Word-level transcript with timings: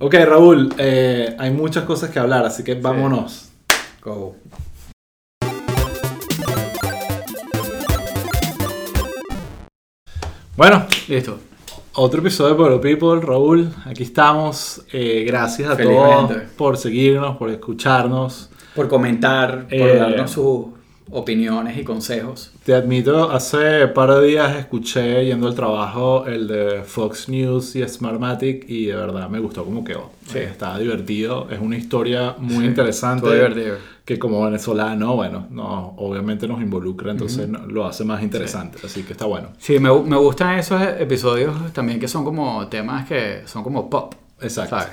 Ok, 0.00 0.14
Raúl, 0.26 0.74
eh, 0.76 1.36
hay 1.38 1.52
muchas 1.52 1.84
cosas 1.84 2.10
que 2.10 2.18
hablar, 2.18 2.44
así 2.44 2.64
que 2.64 2.74
vámonos. 2.74 3.50
Go. 4.02 4.34
Bueno, 10.56 10.86
Listo. 11.08 11.38
otro 11.94 12.20
episodio 12.20 12.50
de 12.50 12.56
Pueblo 12.56 12.80
People, 12.80 13.20
Raúl. 13.20 13.72
Aquí 13.86 14.04
estamos. 14.04 14.82
Eh, 14.92 15.24
gracias 15.26 15.70
a 15.70 15.76
Felizmente. 15.76 16.34
todos 16.34 16.50
por 16.56 16.76
seguirnos, 16.76 17.36
por 17.36 17.50
escucharnos. 17.50 18.50
Por 18.74 18.88
comentar, 18.88 19.64
por 19.68 19.72
Eh, 19.74 19.96
darnos 19.98 20.30
sus 20.30 20.66
opiniones 21.10 21.76
y 21.78 21.84
consejos. 21.84 22.50
Te 22.64 22.74
admito, 22.74 23.30
hace 23.30 23.86
par 23.88 24.10
de 24.14 24.26
días 24.26 24.56
escuché 24.56 25.24
yendo 25.26 25.46
al 25.48 25.54
trabajo 25.54 26.26
el 26.26 26.48
de 26.48 26.82
Fox 26.82 27.28
News 27.28 27.76
y 27.76 27.86
Smartmatic 27.86 28.64
y 28.68 28.86
de 28.86 28.94
verdad 28.96 29.28
me 29.28 29.38
gustó 29.38 29.64
cómo 29.64 29.84
quedó. 29.84 30.10
Sí. 30.26 30.38
Estaba 30.38 30.78
divertido, 30.78 31.48
es 31.50 31.60
una 31.60 31.76
historia 31.76 32.34
muy 32.38 32.60
Sí, 32.60 32.64
interesante. 32.66 33.32
divertido. 33.32 33.76
Que 34.04 34.18
como 34.18 34.44
venezolano, 34.44 35.14
bueno, 35.16 35.46
no, 35.50 35.94
obviamente 35.98 36.46
nos 36.48 36.60
involucra, 36.60 37.12
entonces 37.12 37.48
no- 37.48 37.66
lo 37.66 37.86
hace 37.86 38.04
más 38.04 38.22
interesante, 38.22 38.78
así 38.84 39.02
que 39.02 39.12
está 39.12 39.24
bueno. 39.26 39.48
Sí, 39.58 39.78
me, 39.78 39.88
me 40.02 40.16
gustan 40.16 40.58
esos 40.58 40.82
episodios 40.98 41.72
también 41.72 41.98
que 42.00 42.08
son 42.08 42.22
como 42.24 42.66
temas 42.68 43.06
que 43.08 43.42
son 43.46 43.62
como 43.62 43.88
pop. 43.88 44.14
Exacto. 44.42 44.76
¿sabes? 44.78 44.92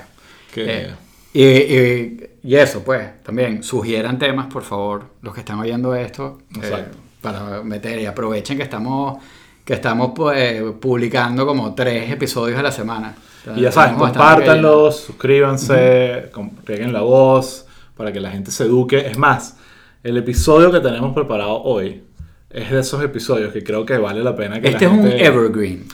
Que, 0.54 0.64
Eh, 0.66 0.90
y, 1.34 1.42
y- 1.44 2.21
y 2.42 2.56
eso, 2.56 2.82
pues, 2.84 3.22
también 3.22 3.62
sugieran 3.62 4.18
temas, 4.18 4.46
por 4.46 4.62
favor, 4.62 5.04
los 5.22 5.32
que 5.34 5.40
están 5.40 5.58
oyendo 5.60 5.94
esto, 5.94 6.38
eh, 6.62 6.84
para 7.20 7.62
meter 7.62 8.00
y 8.00 8.06
aprovechen 8.06 8.56
que 8.56 8.64
estamos, 8.64 9.22
que 9.64 9.74
estamos 9.74 10.10
pues, 10.14 10.60
publicando 10.80 11.46
como 11.46 11.74
tres 11.74 12.10
episodios 12.10 12.58
a 12.58 12.62
la 12.62 12.72
semana. 12.72 13.14
Y 13.56 13.60
ya 13.62 13.72
saben, 13.72 13.96
compártanlos, 13.96 14.96
suscríbanse, 15.00 16.30
com- 16.32 16.50
rieguen 16.64 16.92
la 16.92 17.00
voz 17.00 17.66
para 17.96 18.12
que 18.12 18.20
la 18.20 18.30
gente 18.30 18.50
se 18.50 18.64
eduque. 18.64 18.98
Es 19.06 19.18
más, 19.18 19.56
el 20.02 20.16
episodio 20.16 20.70
que 20.72 20.80
tenemos 20.80 21.12
preparado 21.14 21.62
hoy 21.62 22.02
es 22.50 22.70
de 22.70 22.80
esos 22.80 23.02
episodios 23.02 23.52
que 23.52 23.62
creo 23.64 23.84
que 23.86 23.96
vale 23.98 24.22
la 24.22 24.34
pena 24.36 24.60
que 24.60 24.68
Este 24.68 24.86
la 24.86 24.92
es 24.92 24.98
un 24.98 25.06
gente- 25.08 25.24
evergreen. 25.24 25.84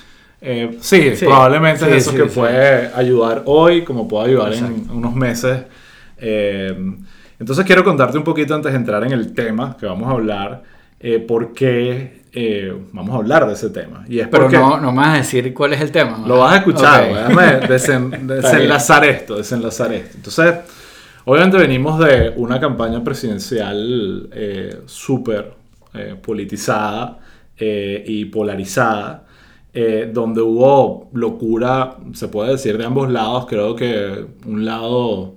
Eh, 0.41 0.78
sí, 0.80 1.17
Sí, 1.17 1.25
probablemente 1.25 1.84
sí, 1.84 1.91
es 1.91 1.97
eso 1.97 2.11
sí, 2.12 2.17
que 2.17 2.25
puede 2.27 2.91
ayudar 2.95 3.42
hoy, 3.47 3.83
como 3.83 4.06
puede 4.06 4.28
ayudar 4.28 4.53
en 4.53 4.64
Exacto. 4.67 4.92
unos 4.95 5.14
meses. 5.14 5.62
Eh, 6.20 6.74
entonces 7.38 7.64
quiero 7.64 7.84
contarte 7.84 8.19
un 8.19 8.24
poquito 8.24 8.55
antes 8.55 8.72
de 8.72 8.78
entrar 8.78 9.05
en 9.05 9.12
el 9.12 9.33
tema 9.33 9.77
que 9.78 9.86
vamos 9.86 10.08
a 10.08 10.12
hablar, 10.12 10.62
eh, 11.00 11.20
por 11.20 11.52
qué 11.52 12.22
eh, 12.33 12.77
vamos 12.92 13.14
a 13.14 13.19
hablar 13.19 13.47
de 13.47 13.52
ese 13.52 13.70
tema. 13.70 14.05
Y 14.08 14.19
es 14.19 14.28
Pero 14.28 14.44
porque 14.44 14.58
no, 14.58 14.80
no 14.80 14.91
me 14.91 14.98
vas 14.98 15.08
a 15.08 15.16
decir 15.19 15.55
cuál 15.55 15.72
es 15.72 15.80
el 15.80 15.92
tema. 15.92 16.19
¿no? 16.19 16.27
lo 16.27 16.39
vas 16.39 16.55
a 16.55 16.56
escuchar, 16.58 17.06
déjame 17.08 17.61
desen- 17.69 18.11
desenlazar 18.27 19.05
esto, 19.05 19.36
desenlazar 19.36 19.92
esto. 19.92 20.16
Entonces, 20.16 20.55
obviamente 21.24 21.56
venimos 21.58 21.98
de 22.00 22.33
una 22.36 22.58
campaña 22.58 23.05
presidencial 23.05 24.28
eh, 24.33 24.80
súper 24.86 25.52
eh, 25.94 26.16
politizada 26.20 27.19
y 27.61 28.27
polarizada, 28.27 29.24
donde 30.12 30.41
hubo 30.41 31.11
locura, 31.12 31.96
se 32.12 32.28
puede 32.28 32.52
decir, 32.52 32.78
de 32.78 32.84
ambos 32.84 33.11
lados. 33.11 33.46
Creo 33.48 33.74
que 33.74 34.27
un 34.46 34.64
lado 34.64 35.34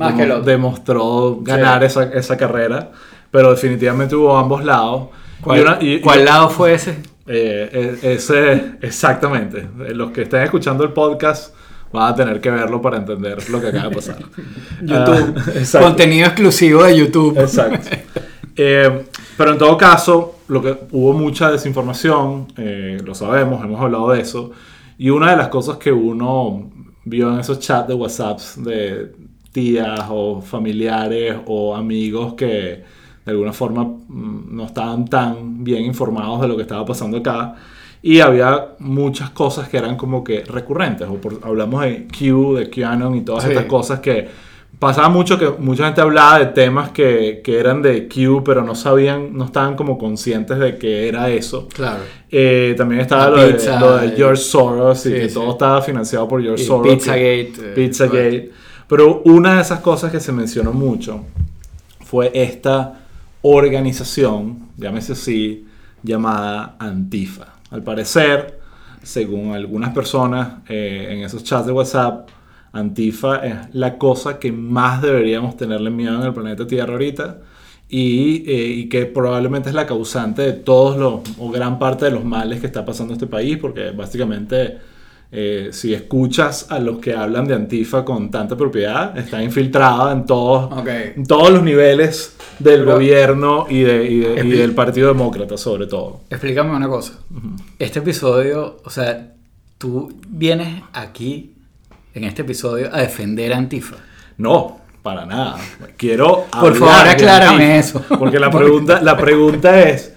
Más 0.00 0.14
que 0.14 0.26
demostró 0.50 1.38
ganar 1.42 1.84
esa, 1.84 2.04
esa 2.04 2.36
carrera, 2.36 2.90
pero 3.30 3.50
definitivamente 3.50 4.14
hubo 4.16 4.36
ambos 4.36 4.64
lados. 4.64 5.08
¿Cuál, 5.40 5.58
Y 5.58 5.62
una- 5.62 5.78
y- 5.80 5.94
y- 5.94 6.00
cuál 6.00 6.24
lado 6.24 6.50
fue 6.50 6.74
ese? 6.74 6.96
eh, 7.26 7.96
e- 8.02 8.12
ese, 8.14 8.72
exactamente. 8.82 9.58
Eh, 9.86 9.94
Los 9.94 10.10
que 10.10 10.22
estén 10.22 10.42
escuchando 10.42 10.82
el 10.84 10.92
podcast 10.92 11.54
van 11.92 12.12
a 12.12 12.14
tener 12.16 12.40
que 12.40 12.50
verlo 12.50 12.80
para 12.82 12.96
entender 12.98 13.48
lo 13.50 13.60
que 13.60 13.68
acaba 13.68 13.88
de 13.88 13.94
pasar. 13.94 14.16
YouTube. 14.82 15.34
Ah, 15.36 15.42
exacto. 15.54 15.86
Contenido 15.88 16.26
exclusivo 16.26 16.82
de 16.84 16.96
YouTube. 16.96 17.38
Exacto. 17.38 17.88
Eh, 18.62 19.06
pero 19.38 19.52
en 19.52 19.58
todo 19.58 19.78
caso, 19.78 20.40
lo 20.48 20.60
que 20.60 20.76
hubo 20.90 21.14
mucha 21.14 21.50
desinformación, 21.50 22.48
eh, 22.58 22.98
lo 23.02 23.14
sabemos, 23.14 23.64
hemos 23.64 23.80
hablado 23.80 24.10
de 24.10 24.20
eso. 24.20 24.50
Y 24.98 25.08
una 25.08 25.30
de 25.30 25.36
las 25.38 25.48
cosas 25.48 25.78
que 25.78 25.90
uno 25.90 26.68
vio 27.04 27.32
en 27.32 27.40
esos 27.40 27.58
chats 27.60 27.88
de 27.88 27.94
WhatsApp 27.94 28.38
de 28.56 29.12
tías 29.52 30.06
o 30.10 30.40
familiares 30.40 31.36
o 31.46 31.74
amigos 31.74 32.34
que 32.34 32.82
de 33.24 33.32
alguna 33.32 33.52
forma 33.52 33.84
mm, 33.84 34.56
no 34.56 34.64
estaban 34.66 35.06
tan 35.06 35.62
bien 35.64 35.84
informados 35.84 36.40
de 36.40 36.48
lo 36.48 36.56
que 36.56 36.62
estaba 36.62 36.84
pasando 36.84 37.18
acá. 37.18 37.54
Y 38.02 38.20
había 38.20 38.68
muchas 38.78 39.30
cosas 39.30 39.68
que 39.68 39.76
eran 39.76 39.96
como 39.96 40.24
que 40.24 40.42
recurrentes. 40.44 41.06
O 41.08 41.14
por- 41.16 41.38
hablamos 41.42 41.82
de 41.82 42.06
Q, 42.08 42.54
de 42.56 42.70
QAnon 42.70 43.14
y 43.16 43.20
todas 43.22 43.44
Sí. 43.44 43.50
estas 43.50 43.66
cosas 43.66 44.00
que 44.00 44.26
pasaba 44.78 45.10
mucho 45.10 45.38
que 45.38 45.50
mucha 45.58 45.84
gente 45.84 46.00
hablaba 46.00 46.38
de 46.38 46.46
temas 46.46 46.90
que, 46.92 47.42
que 47.44 47.58
eran 47.58 47.82
de 47.82 48.08
Q, 48.08 48.42
pero 48.42 48.62
no 48.64 48.74
sabían, 48.74 49.36
no 49.36 49.44
estaban 49.44 49.76
como 49.76 49.98
conscientes 49.98 50.58
de 50.58 50.78
que 50.78 51.06
era 51.08 51.28
eso. 51.28 51.68
Claro. 51.74 52.00
Eh, 52.30 52.74
también 52.78 53.02
estaba 53.02 53.28
lo 53.28 53.36
de, 53.42 53.52
pizza, 53.52 53.78
lo 53.78 53.98
de 53.98 54.06
eh, 54.06 54.12
George 54.16 54.42
Soros 54.42 55.04
y 55.04 55.08
sí, 55.10 55.14
que 55.16 55.28
sí. 55.28 55.34
todo 55.34 55.50
estaba 55.50 55.82
financiado 55.82 56.26
por 56.26 56.40
George 56.42 56.62
Y 56.62 56.66
Soros. 56.66 56.94
Pizzagate. 56.94 57.52
eh, 57.58 57.72
Pizzagate. 57.74 58.50
Pero 58.90 59.22
una 59.24 59.54
de 59.54 59.62
esas 59.62 59.78
cosas 59.78 60.10
que 60.10 60.18
se 60.18 60.32
mencionó 60.32 60.72
mucho 60.72 61.24
fue 62.00 62.32
esta 62.34 63.02
organización, 63.40 64.70
llámese 64.76 65.12
así, 65.12 65.64
llamada 66.02 66.74
Antifa. 66.80 67.54
Al 67.70 67.84
parecer, 67.84 68.58
según 69.00 69.52
algunas 69.52 69.94
personas 69.94 70.54
eh, 70.68 71.06
en 71.08 71.24
esos 71.24 71.44
chats 71.44 71.66
de 71.66 71.72
WhatsApp, 71.72 72.30
Antifa 72.72 73.36
es 73.46 73.74
la 73.74 73.96
cosa 73.96 74.40
que 74.40 74.50
más 74.50 75.00
deberíamos 75.00 75.56
tenerle 75.56 75.90
miedo 75.90 76.16
en 76.16 76.26
el 76.26 76.34
planeta 76.34 76.66
Tierra 76.66 76.94
ahorita 76.94 77.38
y, 77.88 78.42
eh, 78.50 78.66
y 78.70 78.88
que 78.88 79.06
probablemente 79.06 79.68
es 79.68 79.74
la 79.76 79.86
causante 79.86 80.42
de 80.42 80.52
todos 80.52 80.96
los, 80.96 81.20
o 81.38 81.48
gran 81.48 81.78
parte 81.78 82.06
de 82.06 82.10
los 82.10 82.24
males 82.24 82.58
que 82.58 82.66
está 82.66 82.84
pasando 82.84 83.12
este 83.12 83.28
país, 83.28 83.56
porque 83.56 83.92
básicamente 83.92 84.78
eh, 85.32 85.68
si 85.72 85.94
escuchas 85.94 86.66
a 86.70 86.78
los 86.80 86.98
que 86.98 87.14
hablan 87.14 87.46
de 87.46 87.54
Antifa 87.54 88.04
con 88.04 88.30
tanta 88.30 88.56
propiedad, 88.56 89.16
está 89.16 89.42
infiltrada 89.42 90.12
en 90.12 90.26
todos, 90.26 90.70
en 90.88 91.24
todos 91.26 91.50
los 91.52 91.62
niveles 91.62 92.36
del 92.58 92.80
Pero- 92.80 92.94
gobierno 92.94 93.66
y, 93.68 93.80
de- 93.82 94.04
y 94.06 94.18
de- 94.20 94.34
y 94.34 94.36
Expli- 94.38 94.58
del 94.58 94.72
Partido 94.74 95.08
Demócrata 95.08 95.56
sobre 95.56 95.86
todo. 95.86 96.22
Explícame 96.30 96.74
una 96.74 96.88
cosa. 96.88 97.12
Este 97.78 98.00
episodio, 98.00 98.78
o 98.84 98.90
sea, 98.90 99.32
tú 99.78 100.12
vienes 100.28 100.82
aquí 100.92 101.52
en 102.12 102.24
este 102.24 102.42
episodio 102.42 102.88
a 102.92 103.00
defender 103.00 103.52
a 103.52 103.56
Antifa. 103.58 103.96
No, 104.36 104.80
para 105.02 105.24
nada. 105.26 105.58
Quiero 105.96 106.46
Por 106.60 106.74
favor, 106.74 107.08
aclárame 107.08 107.78
eso. 107.78 108.04
Porque 108.18 108.38
la 108.40 108.50
pregunta, 108.50 109.00
la 109.00 109.16
pregunta 109.16 109.80
es, 109.88 110.12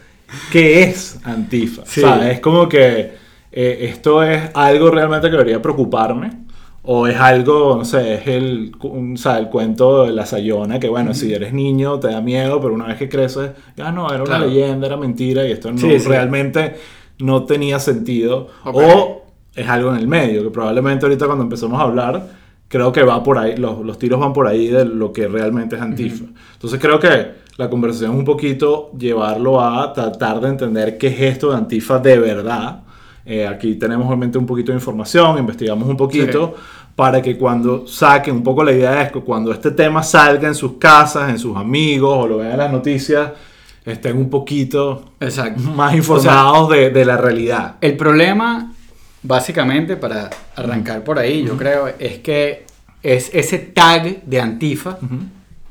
¿qué 0.51 0.83
es 0.83 1.19
Antifa? 1.23 1.83
Sí. 1.85 2.01
O 2.01 2.03
sea, 2.07 2.31
es 2.31 2.39
como 2.39 2.67
que 2.67 3.21
eh, 3.53 3.89
esto 3.89 4.23
es 4.23 4.49
algo 4.53 4.89
realmente 4.91 5.27
que 5.29 5.33
debería 5.37 5.61
preocuparme. 5.61 6.43
O 6.85 7.07
es 7.07 7.15
algo, 7.17 7.77
no 7.77 7.85
sé, 7.85 8.15
es 8.15 8.27
el, 8.27 8.73
un- 8.81 9.13
o 9.13 9.17
sea, 9.17 9.37
el 9.37 9.47
cuento 9.49 10.03
de 10.03 10.11
la 10.11 10.25
Sayona, 10.25 10.79
que 10.81 10.89
bueno, 10.89 11.13
si 11.13 11.33
eres 11.33 11.53
niño 11.53 11.97
te 11.99 12.09
da 12.09 12.19
miedo, 12.19 12.59
pero 12.59 12.73
una 12.73 12.87
vez 12.87 12.97
que 12.97 13.07
creces, 13.07 13.51
ya 13.77 13.89
no, 13.93 14.07
era 14.07 14.17
una 14.23 14.25
Claro. 14.37 14.47
leyenda, 14.47 14.87
era 14.87 14.97
mentira 14.97 15.47
y 15.47 15.51
esto 15.53 15.71
no, 15.71 15.77
Sí, 15.77 15.97
sí. 15.97 16.09
realmente 16.09 16.75
no 17.19 17.45
tenía 17.45 17.79
sentido. 17.79 18.49
Ok. 18.65 18.75
O 18.75 19.23
es 19.55 19.69
algo 19.69 19.91
en 19.91 19.97
el 19.97 20.07
medio, 20.09 20.43
que 20.43 20.49
probablemente 20.49 21.05
ahorita 21.05 21.25
cuando 21.25 21.45
empezamos 21.45 21.79
a 21.79 21.83
hablar, 21.83 22.27
creo 22.67 22.91
que 22.91 23.03
va 23.03 23.23
por 23.23 23.37
ahí, 23.37 23.55
los, 23.55 23.79
los 23.79 23.97
tiros 23.97 24.19
van 24.19 24.33
por 24.33 24.47
ahí 24.47 24.67
de 24.67 24.83
lo 24.83 25.13
que 25.13 25.29
realmente 25.29 25.77
es 25.77 25.81
Antifa. 25.81 26.25
Entonces 26.53 26.81
creo 26.81 26.99
que 26.99 27.27
la 27.55 27.69
conversación 27.69 28.11
es 28.11 28.17
un 28.17 28.25
poquito 28.25 28.91
llevarlo 28.97 29.61
a 29.61 29.93
tratar 29.93 30.41
de 30.41 30.49
entender 30.49 30.97
qué 30.97 31.07
es 31.07 31.21
esto 31.21 31.51
de 31.51 31.55
Antifa 31.57 31.99
de 31.99 32.19
verdad. 32.19 32.81
Eh, 33.25 33.47
aquí 33.47 33.75
tenemos 33.75 34.05
obviamente 34.07 34.37
un 34.37 34.45
poquito 34.45 34.71
de 34.71 34.77
información, 34.77 35.37
investigamos 35.37 35.87
un 35.87 35.95
poquito 35.95 36.55
para 36.95 37.21
que 37.21 37.37
cuando 37.37 37.87
saquen 37.87 38.35
un 38.35 38.43
poco 38.43 38.63
la 38.63 38.71
idea 38.71 39.01
es 39.03 39.11
que 39.11 39.21
cuando 39.21 39.51
este 39.51 39.71
tema 39.71 40.03
salga 40.03 40.47
en 40.47 40.55
sus 40.55 40.73
casas, 40.73 41.29
en 41.29 41.39
sus 41.39 41.55
amigos 41.57 42.17
o 42.17 42.27
lo 42.27 42.37
vean 42.37 42.51
en 42.51 42.57
las 42.57 42.71
noticias, 42.71 43.31
estén 43.85 44.17
un 44.17 44.29
poquito 44.29 45.13
Exacto. 45.19 45.61
más 45.61 45.95
informados 45.95 46.69
de, 46.69 46.89
de 46.89 47.05
la 47.05 47.17
realidad. 47.17 47.75
El 47.81 47.97
problema, 47.97 48.73
básicamente, 49.23 49.95
para 49.97 50.29
arrancar 50.55 51.03
por 51.03 51.17
ahí, 51.17 51.43
yo 51.45 51.57
creo, 51.57 51.87
es 51.97 52.19
que 52.19 52.65
es 53.01 53.31
ese 53.33 53.59
tag 53.59 54.23
de 54.23 54.39
Antifa 54.39 54.97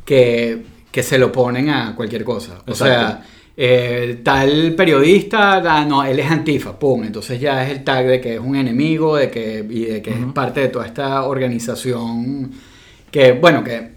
que, 0.05 0.65
que 0.91 1.03
se 1.03 1.19
lo 1.19 1.31
ponen 1.31 1.71
a 1.71 1.95
cualquier 1.95 2.25
cosa. 2.25 2.55
O 2.67 2.71
Exacto. 2.71 2.85
sea, 2.85 3.23
eh, 3.57 4.21
tal 4.25 4.75
periodista, 4.75 5.57
ah, 5.59 5.85
no, 5.85 6.05
él 6.05 6.19
es 6.19 6.31
Antifa, 6.31 6.79
pum. 6.79 7.05
Entonces 7.05 7.41
ya 7.41 7.65
es 7.65 7.71
el 7.71 7.85
tag 7.85 8.07
de 8.07 8.21
que 8.21 8.35
es 8.35 8.41
un 8.41 8.57
enemigo, 8.57 9.17
de 9.17 9.31
que, 9.31 9.65
y 9.69 9.85
de 9.85 10.03
que 10.03 10.11
es 10.11 10.17
parte 10.35 10.61
de 10.61 10.69
toda 10.69 10.87
esta 10.87 11.25
organización 11.25 12.51
que, 13.11 13.33
bueno, 13.33 13.63
que 13.63 13.93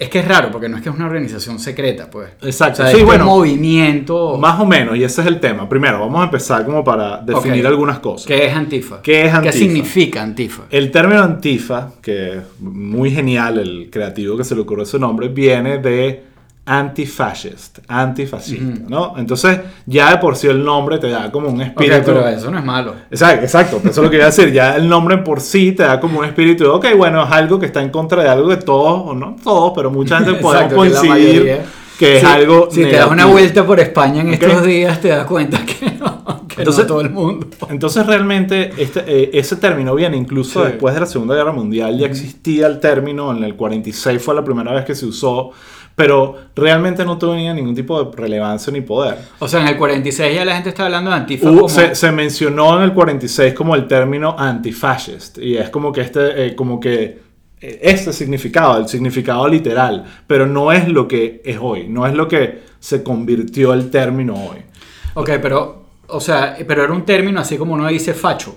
Es 0.00 0.08
que 0.08 0.18
es 0.18 0.26
raro, 0.26 0.50
porque 0.50 0.68
no 0.68 0.76
es 0.76 0.82
que 0.82 0.88
es 0.88 0.94
una 0.96 1.06
organización 1.06 1.60
secreta, 1.60 2.10
pues. 2.10 2.30
Exacto. 2.42 2.82
O 2.82 2.86
sea, 2.86 2.90
Sí, 2.90 2.96
es 2.96 3.02
un 3.02 3.06
bueno. 3.06 3.24
movimiento. 3.26 4.36
Más 4.36 4.58
o 4.58 4.66
menos, 4.66 4.96
y 4.96 5.04
ese 5.04 5.20
es 5.20 5.28
el 5.28 5.38
tema. 5.38 5.68
Primero, 5.68 6.00
vamos 6.00 6.20
a 6.22 6.24
empezar 6.24 6.64
como 6.64 6.82
para 6.82 7.18
definir 7.18 7.64
algunas 7.68 8.00
cosas. 8.00 8.26
¿Qué 8.26 8.46
es 8.46 8.52
Antifa? 8.52 9.00
¿Qué 9.00 9.26
es 9.26 9.32
Antifa? 9.32 9.52
¿Qué 9.52 9.58
significa 9.58 10.22
Antifa? 10.22 10.62
El 10.70 10.90
término 10.90 11.22
antifa, 11.22 11.92
que 12.02 12.32
es 12.38 12.42
muy 12.58 13.12
genial, 13.12 13.58
el 13.58 13.88
creativo 13.88 14.36
que 14.36 14.42
se 14.42 14.56
le 14.56 14.62
ocurrió 14.62 14.82
ese 14.82 14.98
nombre, 14.98 15.28
viene 15.28 15.78
de 15.78 16.22
antifascist, 16.66 17.78
antifascista, 17.88 18.82
¿no? 18.88 19.14
Entonces, 19.16 19.60
ya 19.86 20.10
de 20.10 20.18
por 20.18 20.36
sí 20.36 20.48
el 20.48 20.64
nombre 20.64 20.98
te 20.98 21.08
da 21.08 21.30
como 21.30 21.48
un 21.48 21.60
espíritu. 21.62 22.02
pero 22.06 22.28
eso 22.28 22.50
no 22.50 22.58
es 22.58 22.64
malo. 22.64 22.94
Exacto, 23.10 23.44
exacto, 23.44 23.76
eso 23.78 23.88
es 23.90 23.96
lo 23.98 24.10
que 24.10 24.16
iba 24.16 24.24
a 24.26 24.30
decir. 24.30 24.52
Ya 24.52 24.76
el 24.76 24.88
nombre 24.88 25.18
por 25.18 25.40
sí 25.40 25.72
te 25.72 25.84
da 25.84 26.00
como 26.00 26.18
un 26.20 26.24
espíritu 26.24 26.64
de, 26.64 26.70
ok, 26.70 26.86
bueno, 26.96 27.24
es 27.24 27.30
algo 27.32 27.58
que 27.58 27.66
está 27.66 27.80
en 27.82 27.90
contra 27.90 28.22
de 28.22 28.28
algo 28.28 28.48
de 28.50 28.56
todos, 28.58 29.02
o 29.06 29.14
no 29.14 29.36
todos, 29.42 29.72
pero 29.74 29.90
mucha 29.90 30.18
gente 30.18 30.34
podemos 30.42 30.68
que 30.70 30.74
coincidir 30.74 31.08
mayoría. 31.10 31.64
que 31.98 32.14
es 32.16 32.20
Sí, 32.20 32.26
algo. 32.26 32.68
Si 32.70 32.82
te 32.82 32.92
das 32.96 33.10
una 33.10 33.26
vuelta 33.26 33.64
por 33.64 33.80
España 33.80 34.20
en 34.22 34.34
estos 34.34 34.62
días, 34.64 35.00
te 35.00 35.08
das 35.08 35.24
cuenta 35.26 35.58
que 35.64 35.92
no, 35.92 36.46
que 36.48 36.62
Entonces- 36.62 36.84
no 36.84 36.88
todo 36.88 37.00
el 37.00 37.10
mundo. 37.10 37.46
Entonces 37.68 38.06
realmente 38.06 38.72
este, 38.76 39.02
eh, 39.06 39.30
ese 39.34 39.56
término 39.56 39.94
viene 39.94 40.16
incluso 40.16 40.62
Sí. 40.64 40.70
después 40.72 40.94
de 40.94 41.00
la 41.00 41.06
Segunda 41.06 41.34
Guerra 41.34 41.52
Mundial, 41.52 41.98
ya 41.98 42.06
existía 42.06 42.66
el 42.66 42.80
término, 42.80 43.34
en 43.36 43.44
el 43.44 43.54
46 43.56 44.22
fue 44.22 44.34
la 44.34 44.44
primera 44.44 44.72
vez 44.72 44.84
que 44.84 44.94
se 44.94 45.06
usó, 45.06 45.50
pero 45.96 46.36
realmente 46.54 47.04
no 47.04 47.18
tenía 47.18 47.52
ningún 47.54 47.74
tipo 47.74 48.00
de 48.04 48.14
relevancia 48.16 48.72
ni 48.72 48.82
poder. 48.82 49.16
O 49.40 49.48
sea, 49.48 49.62
en 49.62 49.68
el 49.68 49.76
46 49.76 50.34
ya 50.34 50.44
la 50.44 50.54
gente 50.54 50.68
está 50.68 50.84
hablando 50.84 51.10
de 51.10 51.16
Antifa 51.16 51.48
Hubo- 51.48 51.56
como... 51.62 51.68
se, 51.68 51.94
se 51.96 52.12
mencionó 52.12 52.76
en 52.76 52.84
el 52.84 52.92
46 52.92 53.54
como 53.54 53.74
el 53.74 53.88
término 53.88 54.36
antifascist 54.38 55.38
y 55.38 55.56
es 55.56 55.70
como 55.70 55.90
que 55.92 56.02
este, 56.02 56.46
eh, 56.48 56.54
como 56.54 56.78
que 56.78 57.18
eh, 57.60 57.80
este 57.82 58.12
significado, 58.12 58.76
el 58.78 58.88
significado 58.88 59.48
literal, 59.48 60.04
pero 60.26 60.46
no 60.46 60.70
es 60.70 60.86
lo 60.86 61.08
que 61.08 61.40
es 61.44 61.56
hoy, 61.60 61.88
no 61.88 62.06
es 62.06 62.12
lo 62.14 62.28
que 62.28 62.60
se 62.78 63.02
convirtió 63.02 63.72
el 63.72 63.90
término 63.90 64.34
hoy. 64.34 64.58
Ok, 65.14 65.30
pero... 65.42 65.86
O 66.08 66.20
sea, 66.20 66.56
pero 66.68 66.84
era 66.84 66.92
un 66.92 67.04
término 67.04 67.40
así 67.40 67.56
como 67.58 67.74
uno 67.74 67.88
dice 67.88 68.14
facho. 68.14 68.54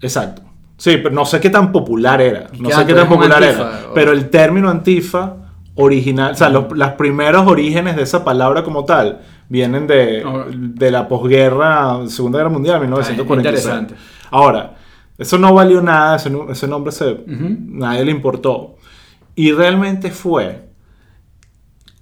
Exacto. 0.00 0.40
Sí, 0.78 0.96
pero 1.02 1.14
no 1.14 1.26
sé 1.26 1.38
qué 1.40 1.50
tan 1.50 1.70
popular 1.72 2.22
era. 2.22 2.46
No 2.58 2.70
¿Qué 2.70 2.74
sé 2.74 2.86
qué 2.86 2.94
tan 2.94 3.06
popular 3.06 3.42
antifa, 3.44 3.78
era. 3.78 3.90
o? 3.90 3.92
Pero 3.94 4.12
el 4.12 4.30
término 4.30 4.70
antifa 4.70 5.36
original, 5.74 6.32
o 6.32 6.34
sea, 6.34 6.48
los, 6.48 6.70
los 6.76 6.88
primeros 6.90 7.46
orígenes 7.46 7.96
de 7.96 8.02
esa 8.02 8.24
palabra 8.24 8.62
como 8.64 8.84
tal 8.84 9.20
vienen 9.48 9.86
de, 9.86 10.24
de 10.56 10.90
la 10.90 11.08
posguerra, 11.08 12.00
Segunda 12.08 12.38
Guerra 12.38 12.50
Mundial, 12.50 12.80
1946. 12.80 13.38
interesante. 13.38 13.94
Ahora, 14.30 14.76
eso 15.18 15.38
no 15.38 15.52
valió 15.54 15.80
nada, 15.82 16.16
ese, 16.16 16.30
ese 16.50 16.66
nombre 16.68 16.92
se, 16.92 17.24
nadie 17.26 18.04
le 18.04 18.10
importó. 18.10 18.76
Y 19.34 19.52
realmente 19.52 20.10
fue 20.10 20.68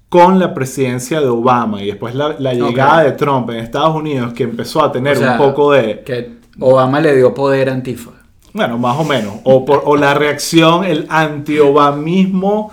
con 0.09 0.39
la 0.39 0.55
presidencia 0.55 1.21
de 1.21 1.27
Obama 1.29 1.83
y 1.83 1.87
después 1.87 2.15
la, 2.15 2.35
la 2.39 2.55
llegada 2.55 2.99
Ok. 3.01 3.05
de 3.05 3.13
Trump 3.13 3.51
en 3.51 3.57
Estados 3.57 3.95
Unidos 3.95 4.33
que 4.33 4.45
empezó 4.45 4.83
a 4.83 4.91
tener 4.91 5.17
O 5.17 5.21
sea, 5.21 5.33
un 5.33 5.39
poco 5.39 5.73
de... 5.73 6.01
Que 6.03 6.39
Obama 6.61 7.01
le 7.01 7.15
dio 7.15 7.35
poder 7.35 7.69
a 7.69 7.75
Antifa. 7.75 8.11
Bueno, 8.55 8.79
más 8.79 8.97
o 8.99 9.05
menos. 9.05 9.35
O, 9.45 9.65
por, 9.67 9.83
o 9.85 9.97
la 9.97 10.15
reacción, 10.15 10.85
el 10.85 11.07
anti-obamismo 11.11 12.73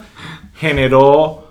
generó 0.55 1.43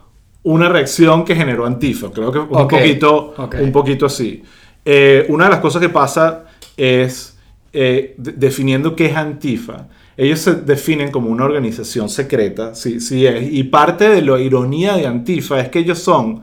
una 0.43 0.69
reacción 0.69 1.25
que 1.25 1.35
generó 1.35 1.65
Antifa. 1.67 2.11
Creo 2.11 2.31
que 2.33 2.39
un, 2.39 2.49
poquito, 2.69 3.35
un 3.63 3.73
poquito 3.73 4.07
así. 4.07 4.43
Eh, 4.85 5.25
una 5.29 5.45
de 5.45 5.51
las 5.51 5.61
cosas 5.61 5.81
que 5.81 5.89
pasa 5.89 6.45
es 6.77 7.39
eh, 7.73 8.15
de- 8.19 8.33
definiendo 8.33 8.95
qué 8.95 9.07
es 9.07 9.17
Antifa. 9.17 9.87
Ellos 10.17 10.39
se 10.41 10.55
definen 10.57 11.11
como 11.11 11.29
una 11.31 11.45
organización 11.45 12.09
secreta, 12.09 12.75
sí, 12.75 13.01
sí 13.01 13.27
es. 13.27 13.51
Y 13.53 13.65
parte 13.65 14.09
de 14.09 14.23
la 14.23 14.39
ironía 14.39 14.95
de 14.97 15.07
Antifa 15.07 15.59
es 15.61 15.69
que 15.71 15.81
ellos 15.81 15.99
son 15.99 16.43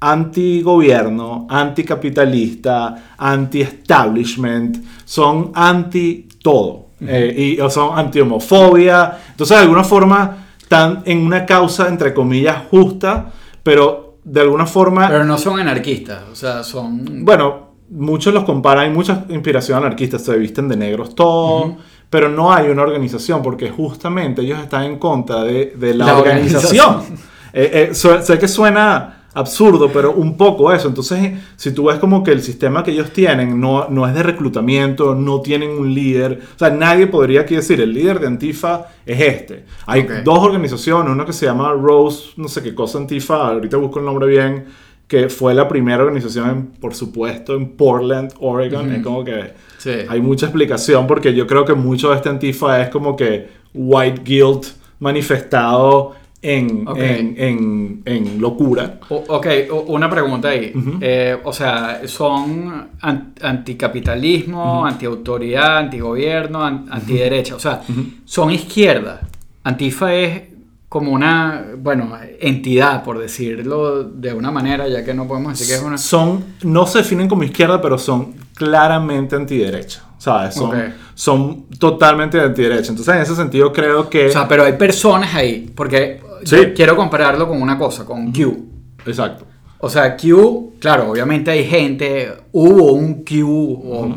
anti-gobierno, 0.00 1.46
anticapitalista, 1.48 3.14
anti-establishment, 3.18 4.78
son 5.04 5.52
anti-todo. 5.54 6.86
Eh, 7.04 7.56
y 7.58 7.70
son 7.70 7.98
anti-homofobia. 7.98 9.18
Entonces, 9.30 9.56
de 9.56 9.62
alguna 9.62 9.82
forma, 9.84 10.41
están 10.72 11.02
en 11.04 11.18
una 11.18 11.44
causa, 11.44 11.88
entre 11.88 12.14
comillas, 12.14 12.62
justa, 12.70 13.30
pero 13.62 14.16
de 14.24 14.40
alguna 14.40 14.66
forma... 14.66 15.08
Pero 15.08 15.24
no 15.24 15.36
son 15.36 15.60
anarquistas, 15.60 16.22
o 16.30 16.34
sea, 16.34 16.62
son... 16.64 17.24
Bueno, 17.24 17.72
muchos 17.90 18.32
los 18.32 18.44
comparan, 18.44 18.84
hay 18.84 18.90
mucha 18.90 19.24
inspiración 19.28 19.78
anarquista, 19.78 20.18
se 20.18 20.36
visten 20.38 20.68
de 20.68 20.76
negros 20.76 21.14
todos, 21.14 21.74
pero 22.08 22.28
no 22.28 22.52
hay 22.52 22.68
una 22.68 22.82
organización 22.82 23.42
porque 23.42 23.70
justamente 23.70 24.42
ellos 24.42 24.60
están 24.60 24.84
en 24.84 24.98
contra 24.98 25.42
de, 25.44 25.74
de 25.76 25.94
la, 25.94 26.06
La 26.06 26.18
organización. 26.18 26.88
organización. 26.88 27.32
Eh, 27.52 27.90
eh, 27.90 27.94
sé 27.94 28.38
que 28.38 28.48
suena 28.48 29.21
absurdo, 29.34 29.90
pero 29.92 30.12
un 30.12 30.36
poco 30.36 30.72
eso. 30.72 30.88
Entonces, 30.88 31.32
si 31.56 31.72
tú 31.72 31.84
ves 31.84 31.98
como 31.98 32.22
que 32.22 32.32
el 32.32 32.42
sistema 32.42 32.82
que 32.84 32.90
ellos 32.90 33.12
tienen 33.12 33.58
no, 33.60 33.88
no 33.88 34.06
es 34.06 34.14
de 34.14 34.22
reclutamiento, 34.22 35.14
no 35.14 35.40
tienen 35.40 35.70
un 35.70 35.94
líder, 35.94 36.40
o 36.54 36.58
sea, 36.58 36.70
nadie 36.70 37.06
podría 37.06 37.42
aquí 37.42 37.54
decir, 37.56 37.80
el 37.80 37.92
líder 37.92 38.20
de 38.20 38.26
Antifa 38.26 38.86
es 39.06 39.20
este. 39.20 39.64
Hay 39.86 40.02
Ok. 40.02 40.10
dos 40.24 40.38
organizaciones, 40.38 41.10
una 41.12 41.24
que 41.24 41.32
se 41.32 41.46
llama 41.46 41.72
Rose, 41.72 42.30
no 42.36 42.48
sé 42.48 42.62
qué 42.62 42.74
cosa 42.74 42.98
Antifa, 42.98 43.48
ahorita 43.48 43.76
busco 43.78 43.98
el 44.00 44.04
nombre 44.04 44.26
bien, 44.26 44.64
que 45.08 45.28
fue 45.28 45.52
la 45.54 45.68
primera 45.68 46.02
organización, 46.02 46.48
en- 46.50 46.66
por 46.80 46.94
supuesto, 46.94 47.54
en 47.54 47.70
Portland, 47.76 48.32
Oregon. 48.40 48.90
Es 48.92 49.02
como 49.02 49.22
que 49.24 49.52
Sí. 49.78 49.90
hay 50.08 50.20
mucha 50.20 50.46
explicación 50.46 51.06
porque 51.06 51.34
yo 51.34 51.46
creo 51.46 51.64
que 51.64 51.74
mucho 51.74 52.10
de 52.10 52.16
este 52.16 52.28
Antifa 52.30 52.80
es 52.80 52.88
como 52.88 53.14
que 53.16 53.48
white 53.74 54.22
guilt 54.24 54.64
manifestado 55.00 56.12
en, 56.42 56.84
en, 56.96 57.34
en- 57.38 58.02
en 58.04 58.40
locura. 58.40 58.98
O- 59.08 59.24
ok, 59.28 59.46
o- 59.70 59.80
una 59.92 60.10
pregunta 60.10 60.48
ahí. 60.48 60.72
Eh, 61.00 61.38
o 61.44 61.52
sea, 61.52 62.00
son 62.06 62.88
an- 63.00 63.32
anticapitalismo, 63.40 64.84
antiautoridad, 64.86 65.78
antigobierno, 65.78 66.64
an- 66.64 66.86
antiderecha. 66.90 67.54
O 67.56 67.60
sea, 67.60 67.82
son 68.24 68.50
izquierda. 68.50 69.20
Antifa 69.64 70.12
es 70.14 70.42
como 70.88 71.12
una, 71.12 71.64
bueno, 71.78 72.12
entidad, 72.40 73.02
por 73.02 73.18
decirlo 73.18 74.04
de 74.04 74.34
una 74.34 74.50
manera, 74.50 74.88
ya 74.88 75.04
que 75.04 75.14
no 75.14 75.26
podemos 75.26 75.52
decir 75.52 75.68
que 75.68 75.74
es 75.80 75.82
una... 75.82 75.96
Son, 75.96 76.44
no 76.64 76.86
se 76.86 76.98
definen 76.98 77.28
como 77.28 77.44
izquierda, 77.44 77.80
pero 77.80 77.96
son 77.96 78.34
claramente 78.54 79.36
antiderecha. 79.36 80.02
¿Sabes? 80.18 80.54
Son, 80.54 80.70
son 81.14 81.62
totalmente 81.80 82.40
antiderecha. 82.40 82.90
Entonces, 82.90 83.12
en 83.14 83.22
ese 83.22 83.34
sentido, 83.34 83.72
creo 83.72 84.08
que. 84.08 84.26
O 84.28 84.30
sea, 84.30 84.46
pero 84.46 84.62
hay 84.62 84.74
personas 84.74 85.34
ahí, 85.34 85.68
porque 85.74 86.20
Sí. 86.44 86.56
yo 86.56 86.74
quiero 86.74 86.96
compararlo 86.96 87.48
con 87.48 87.60
una 87.60 87.78
cosa, 87.78 88.04
con 88.04 88.32
Q. 88.32 88.68
Exacto. 89.06 89.46
O 89.78 89.88
sea, 89.88 90.16
Q, 90.16 90.74
claro, 90.78 91.10
obviamente 91.10 91.50
hay 91.50 91.64
gente, 91.64 92.32
hubo 92.52 92.92
un 92.92 93.24
Q, 93.24 93.80
o 93.84 94.16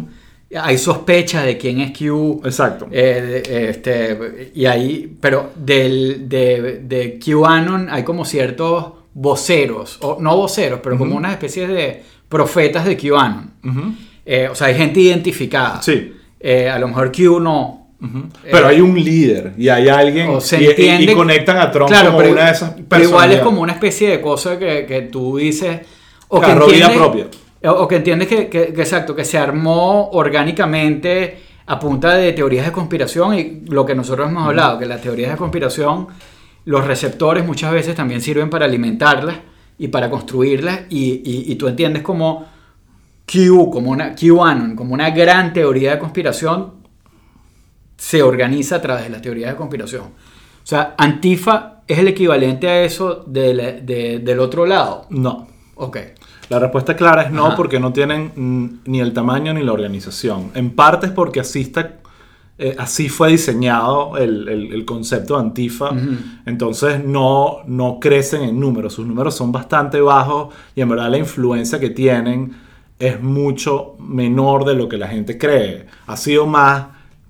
hay 0.62 0.78
sospecha 0.78 1.42
de 1.44 1.58
quién 1.58 1.82
es 1.82 1.98
Q. 1.98 2.42
Exacto. 2.46 2.88
eh, 2.92 3.42
este, 3.70 4.52
y 4.54 4.66
ahí, 4.66 5.18
pero 5.20 5.52
del, 5.56 6.30
de, 6.30 6.82
de 6.84 7.20
QAnon 7.20 7.90
hay 7.90 8.04
como 8.04 8.26
ciertos 8.26 8.94
voceros, 9.14 9.98
o 10.02 10.18
no 10.20 10.36
voceros, 10.38 10.82
pero 10.84 10.98
como 10.98 11.16
unas 11.16 11.32
especies 11.32 11.68
de 11.70 12.04
profetas 12.30 12.86
de 12.86 12.98
QAnon. 12.98 13.52
Eh, 14.26 14.48
o 14.50 14.56
sea, 14.56 14.68
hay 14.68 14.76
gente 14.76 15.00
identificada. 15.00 15.82
Sí. 15.82 16.14
Eh, 16.40 16.70
a 16.70 16.78
lo 16.78 16.88
mejor 16.90 17.12
Q 17.12 17.40
no. 17.40 17.85
Pero 18.44 18.68
Eh, 18.68 18.70
hay 18.72 18.82
un 18.82 18.96
líder 19.02 19.54
y 19.58 19.68
hay 19.70 19.88
alguien 19.90 20.30
o 20.30 20.40
se 20.42 20.58
y, 20.58 20.62
y- 20.62 20.66
y 20.66 20.70
entiende- 20.70 21.14
conectan 21.14 21.58
a 21.58 21.72
Trump 21.72 21.90
Claro, 21.90 22.08
como 22.08 22.18
pero, 22.20 22.32
una 22.34 22.46
de 22.46 22.52
esas 22.52 22.76
pero 22.88 23.04
igual 23.04 23.32
es 23.32 23.40
como 23.42 23.62
una 23.62 23.74
especie 23.74 24.10
de 24.10 24.22
cosa 24.22 24.58
que, 24.60 24.86
que 24.86 25.02
tú 25.04 25.38
dices. 25.38 25.82
O 26.28 26.40
Claro, 26.40 26.66
que 26.66 26.74
entiendes, 26.74 26.98
propia. 26.98 27.28
O, 27.68 27.88
que 27.88 27.96
entiendes 27.96 28.28
que, 28.28 28.48
que- 28.48 28.74
que 28.74 28.82
exacto, 28.82 29.16
que 29.16 29.26
se 29.26 29.38
armó 29.38 30.10
orgánicamente 30.12 31.38
a 31.68 31.80
punta 31.80 32.14
de 32.16 32.32
teorías 32.34 32.66
de 32.66 32.72
conspiración 32.72 33.34
y 33.40 33.62
lo 33.68 33.86
que 33.86 33.96
nosotros 33.96 34.30
hemos 34.30 34.46
hablado, 34.48 34.78
que 34.78 34.86
las 34.86 35.02
teorías 35.02 35.32
de 35.32 35.38
conspiración, 35.38 36.08
los 36.66 36.86
receptores 36.86 37.46
muchas 37.46 37.72
veces 37.72 37.96
también 37.96 38.22
sirven 38.22 38.50
para 38.50 38.66
alimentarlas 38.66 39.38
y 39.78 39.88
para 39.88 40.10
construirlas 40.10 40.82
y, 40.90 41.22
y- 41.26 41.52
y 41.52 41.56
tú 41.56 41.68
entiendes 41.68 42.04
como 42.04 42.46
Q, 43.32 43.70
como 43.72 43.90
una 43.92 44.14
QAnon, 44.16 44.76
como 44.76 44.94
una 44.94 45.10
gran 45.10 45.52
teoría 45.54 45.92
de 45.94 46.00
conspiración 46.00 46.85
se 47.98 48.22
organiza 48.24 48.78
a 48.78 48.82
través 48.82 49.04
de 49.06 49.10
las 49.10 49.22
teorías 49.22 49.52
de 49.52 49.58
conspiración. 49.58 50.04
O 50.04 50.68
sea, 50.68 50.96
Antifa 50.98 51.82
es 51.88 52.00
el 52.00 52.08
equivalente 52.08 52.68
a 52.68 52.84
eso 52.84 53.24
del- 53.28 53.86
de- 53.86 54.20
del 54.20 54.40
otro 54.40 54.66
lado. 54.66 55.06
No. 55.10 55.48
Ok. 55.76 55.98
La 56.50 56.60
respuesta 56.60 56.96
clara 56.96 57.24
es 57.24 57.32
no 57.32 57.48
Ajá. 57.48 57.56
porque 57.56 57.80
no 57.80 57.92
tienen 57.94 58.32
mm, 58.36 58.90
ni 58.90 59.00
el 59.02 59.14
tamaño 59.14 59.54
ni 59.54 59.64
la 59.64 59.74
organización. 59.74 60.52
En 60.56 60.72
parte 60.72 61.08
es 61.08 61.12
porque 61.12 61.40
así 61.40 61.62
está, 61.62 61.98
eh, 62.58 62.76
así 62.78 63.10
fue 63.10 63.30
diseñado 63.32 64.18
el, 64.18 64.48
el- 64.48 64.74
el 64.74 64.86
concepto 64.86 65.36
de 65.36 65.42
Antifa. 65.42 65.90
Entonces 66.46 67.04
no, 67.04 67.58
no 67.68 68.00
crecen 68.00 68.44
en 68.44 68.60
números. 68.60 68.94
Sus 68.94 69.06
números 69.08 69.36
son 69.36 69.52
bastante 69.52 70.00
bajos 70.02 70.54
y 70.76 70.82
en 70.82 70.90
verdad 70.90 71.10
la 71.10 71.18
influencia 71.18 71.80
que 71.80 71.90
tienen 71.90 72.56
es 73.00 73.22
mucho 73.22 73.96
menor 74.00 74.66
de 74.66 74.76
lo 74.76 74.88
que 74.88 74.98
la 74.98 75.08
gente 75.08 75.38
cree. 75.38 75.86
Ha 76.08 76.16
sido 76.16 76.46
más 76.48 76.86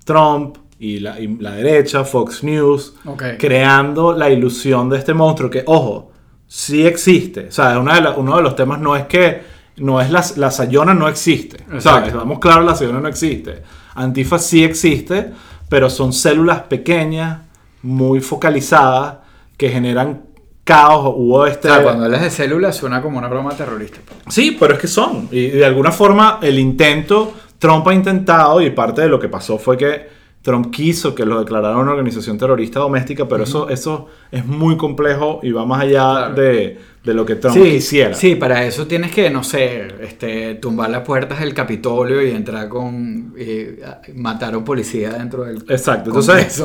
Trump, 0.06 0.56
y 0.78 1.00
la, 1.00 1.20
y 1.20 1.26
la 1.38 1.52
derecha, 1.52 2.04
Fox 2.04 2.42
News, 2.44 2.94
creando 3.38 4.12
la 4.12 4.30
ilusión 4.30 4.88
de 4.88 4.98
este 4.98 5.12
monstruo 5.14 5.50
que, 5.50 5.62
ojo, 5.66 6.12
sí 6.46 6.86
existe. 6.86 7.48
O 7.48 7.52
sea, 7.52 7.78
una 7.78 7.96
de 7.96 8.00
la- 8.02 8.10
uno 8.12 8.36
de 8.36 8.42
los 8.42 8.54
temas 8.56 8.80
no 8.80 8.94
es 8.96 9.04
que 9.06 9.42
no 9.78 10.00
es 10.00 10.10
la, 10.10 10.24
la 10.36 10.50
Sayona 10.50 10.94
no 10.94 11.08
existe. 11.08 11.56
Exacto. 11.56 11.80
¿Sabes? 11.80 12.14
Vamos 12.14 12.38
claro, 12.38 12.62
la 12.62 12.74
Sayona 12.74 13.00
no 13.00 13.08
existe. 13.08 13.62
Antifa 13.94 14.38
sí 14.38 14.62
existe, 14.64 15.30
pero 15.68 15.90
son 15.90 16.12
células 16.12 16.60
pequeñas, 16.62 17.40
muy 17.82 18.20
focalizadas, 18.20 19.16
que 19.56 19.68
generan 19.70 20.22
caos. 20.64 21.14
Hubo 21.16 21.46
este... 21.46 21.70
O 21.70 21.74
sea, 21.74 21.82
cuando 21.82 22.04
hablas 22.04 22.20
de 22.22 22.30
células 22.30 22.76
suena 22.76 23.00
como 23.02 23.18
una 23.18 23.28
broma 23.28 23.50
terrorista. 23.56 23.98
Sí, 24.28 24.56
pero 24.58 24.74
es 24.74 24.80
que 24.80 24.88
son. 24.88 25.28
Y 25.32 25.48
de 25.48 25.64
alguna 25.64 25.90
forma 25.92 26.38
el 26.42 26.58
intento, 26.58 27.32
Trump 27.58 27.86
ha 27.88 27.94
intentado, 27.94 28.60
y 28.60 28.70
parte 28.70 29.02
de 29.02 29.08
lo 29.08 29.18
que 29.18 29.28
pasó 29.28 29.58
fue 29.58 29.76
que 29.76 30.16
Trump 30.42 30.70
quiso 30.72 31.12
que 31.14 31.24
lo 31.26 31.40
declarara 31.40 31.76
una 31.76 31.90
organización 31.90 32.38
terrorista 32.38 32.78
doméstica, 32.78 33.26
pero 33.26 33.42
eso, 33.42 33.68
eso 33.68 34.06
es 34.30 34.46
muy 34.46 34.76
complejo 34.76 35.40
y 35.42 35.50
va 35.50 35.64
más 35.66 35.82
allá 35.82 36.02
Claro. 36.28 36.34
de, 36.34 36.78
de 37.02 37.14
lo 37.14 37.26
que 37.26 37.34
Trump 37.34 37.56
Sí, 37.56 37.62
quisiera. 37.72 38.14
sí, 38.14 38.36
para 38.36 38.64
eso 38.64 38.86
tienes 38.86 39.10
que, 39.10 39.28
no 39.28 39.42
sé, 39.42 39.88
este, 40.02 40.54
tumbar 40.56 40.90
las 40.90 41.00
puertas 41.02 41.40
del 41.40 41.52
Capitolio 41.52 42.24
y 42.24 42.30
entrar 42.30 42.68
con... 42.68 43.34
eh, 43.36 43.82
matar 44.14 44.54
a 44.54 44.58
un 44.58 44.64
policía 44.64 45.10
dentro 45.14 45.42
del... 45.44 45.64
Exacto. 45.68 46.10
Entonces, 46.10 46.64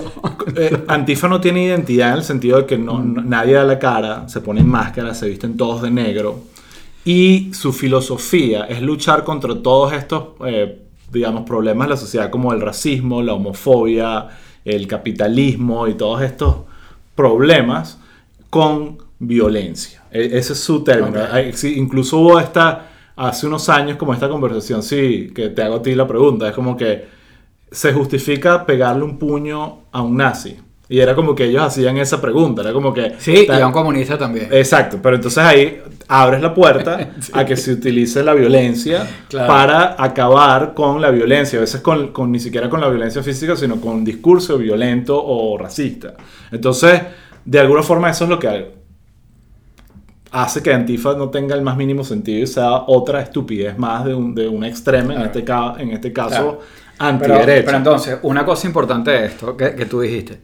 eh, 0.58 0.84
Antifa 0.88 1.28
no 1.28 1.42
tiene 1.42 1.64
identidad 1.66 2.10
en 2.10 2.18
el 2.18 2.24
sentido 2.24 2.58
de 2.60 2.66
que 2.68 2.78
no, 2.78 3.00
no- 3.02 3.24
nadie 3.24 3.54
da 3.56 3.64
la 3.64 3.80
cara, 3.80 4.30
se 4.30 4.42
ponen 4.42 4.68
máscaras, 4.68 5.18
se 5.18 5.28
visten 5.28 5.58
todos 5.58 5.82
de 5.82 5.90
negro. 5.90 6.42
Y 7.04 7.52
su 7.54 7.74
filosofía 7.74 8.66
es 8.66 8.82
luchar 8.82 9.24
contra 9.24 9.56
todos 9.62 9.94
estos, 9.94 10.30
eh, 10.46 10.82
digamos, 11.12 11.44
problemas 11.44 11.88
de 11.88 11.90
la 11.96 11.98
sociedad 11.98 12.30
como 12.30 12.54
el 12.54 12.62
racismo, 12.62 13.22
la 13.24 13.34
homofobia, 13.34 14.28
el 14.64 14.86
capitalismo 14.88 15.88
y 15.88 15.96
todos 15.96 16.22
estos 16.22 16.58
problemas 17.16 18.00
con 18.50 18.98
violencia. 19.20 20.04
E- 20.12 20.38
ese 20.38 20.54
es 20.54 20.60
su 20.60 20.84
término. 20.84 21.20
Sí, 21.54 21.74
incluso 21.78 22.20
hubo 22.20 22.40
esta, 22.40 22.88
hace 23.16 23.48
unos 23.48 23.68
años, 23.70 23.98
como 23.98 24.14
esta 24.14 24.30
conversación, 24.30 24.84
sí, 24.84 25.32
que 25.34 25.50
te 25.50 25.64
hago 25.64 25.78
a 25.78 25.82
ti 25.82 25.96
la 25.96 26.08
pregunta, 26.08 26.48
es 26.50 26.54
como 26.54 26.78
que 26.78 27.06
se 27.72 27.94
justifica 27.94 28.66
pegarle 28.66 29.04
un 29.04 29.18
puño 29.18 29.80
a 29.92 30.02
un 30.02 30.18
nazi. 30.18 30.58
Y 30.92 31.00
era 31.00 31.16
como 31.16 31.34
que 31.34 31.46
ellos 31.46 31.62
hacían 31.64 31.98
esa 31.98 32.20
pregunta, 32.20 32.62
era 32.64 32.74
como 32.74 32.94
que... 32.94 33.14
Sí, 33.18 33.32
y 33.44 33.48
ta- 33.48 33.64
a 33.64 33.66
un 33.68 33.72
comunista 33.72 34.18
también. 34.18 34.50
Exacto, 34.52 35.00
pero 35.02 35.16
entonces 35.16 35.38
ahí 35.42 35.82
abres 36.10 36.42
la 36.42 36.54
puerta 36.54 37.12
a 37.32 37.46
que 37.46 37.56
se 37.56 37.72
utilice 37.72 38.22
la 38.24 38.34
violencia 38.34 39.08
Claro. 39.30 39.48
para 39.48 39.96
acabar 39.98 40.74
con 40.74 41.00
la 41.00 41.10
violencia, 41.10 41.60
a 41.60 41.62
veces 41.62 41.80
con, 41.80 42.10
con- 42.10 42.30
ni 42.30 42.40
siquiera 42.42 42.70
con 42.70 42.82
la 42.82 42.90
violencia 42.90 43.24
física, 43.24 43.56
sino 43.56 43.80
con 43.80 43.94
un 43.94 44.04
discurso 44.04 44.58
violento 44.58 45.18
o 45.24 45.58
racista. 45.58 46.16
Entonces, 46.52 47.02
de 47.46 47.60
alguna 47.62 47.84
forma 47.84 48.10
eso 48.10 48.26
es 48.26 48.30
lo 48.30 48.38
que 48.38 48.72
hace 50.32 50.62
que 50.62 50.74
Antifa 50.74 51.14
no 51.16 51.30
tenga 51.30 51.56
el 51.56 51.62
más 51.62 51.76
mínimo 51.78 52.04
sentido 52.04 52.44
y 52.44 52.48
sea 52.48 52.84
otra 52.88 53.22
estupidez 53.22 53.78
más 53.78 54.06
de 54.06 54.14
un, 54.14 54.34
de 54.36 54.48
un 54.48 54.64
extremo, 54.64 55.12
en, 55.12 55.16
Claro. 55.18 55.26
este, 55.28 55.44
ca- 55.44 55.76
en 55.80 55.92
este 55.92 56.12
caso 56.14 56.30
Claro. 56.30 56.60
Pero, 56.98 57.10
antiderecha. 57.10 57.66
pero 57.66 57.78
entonces, 57.78 58.18
una 58.22 58.46
cosa 58.46 58.68
importante 58.68 59.10
de 59.10 59.26
esto 59.26 59.58
que, 59.58 59.74
que 59.74 59.86
tú 59.88 60.02
dijiste, 60.02 60.40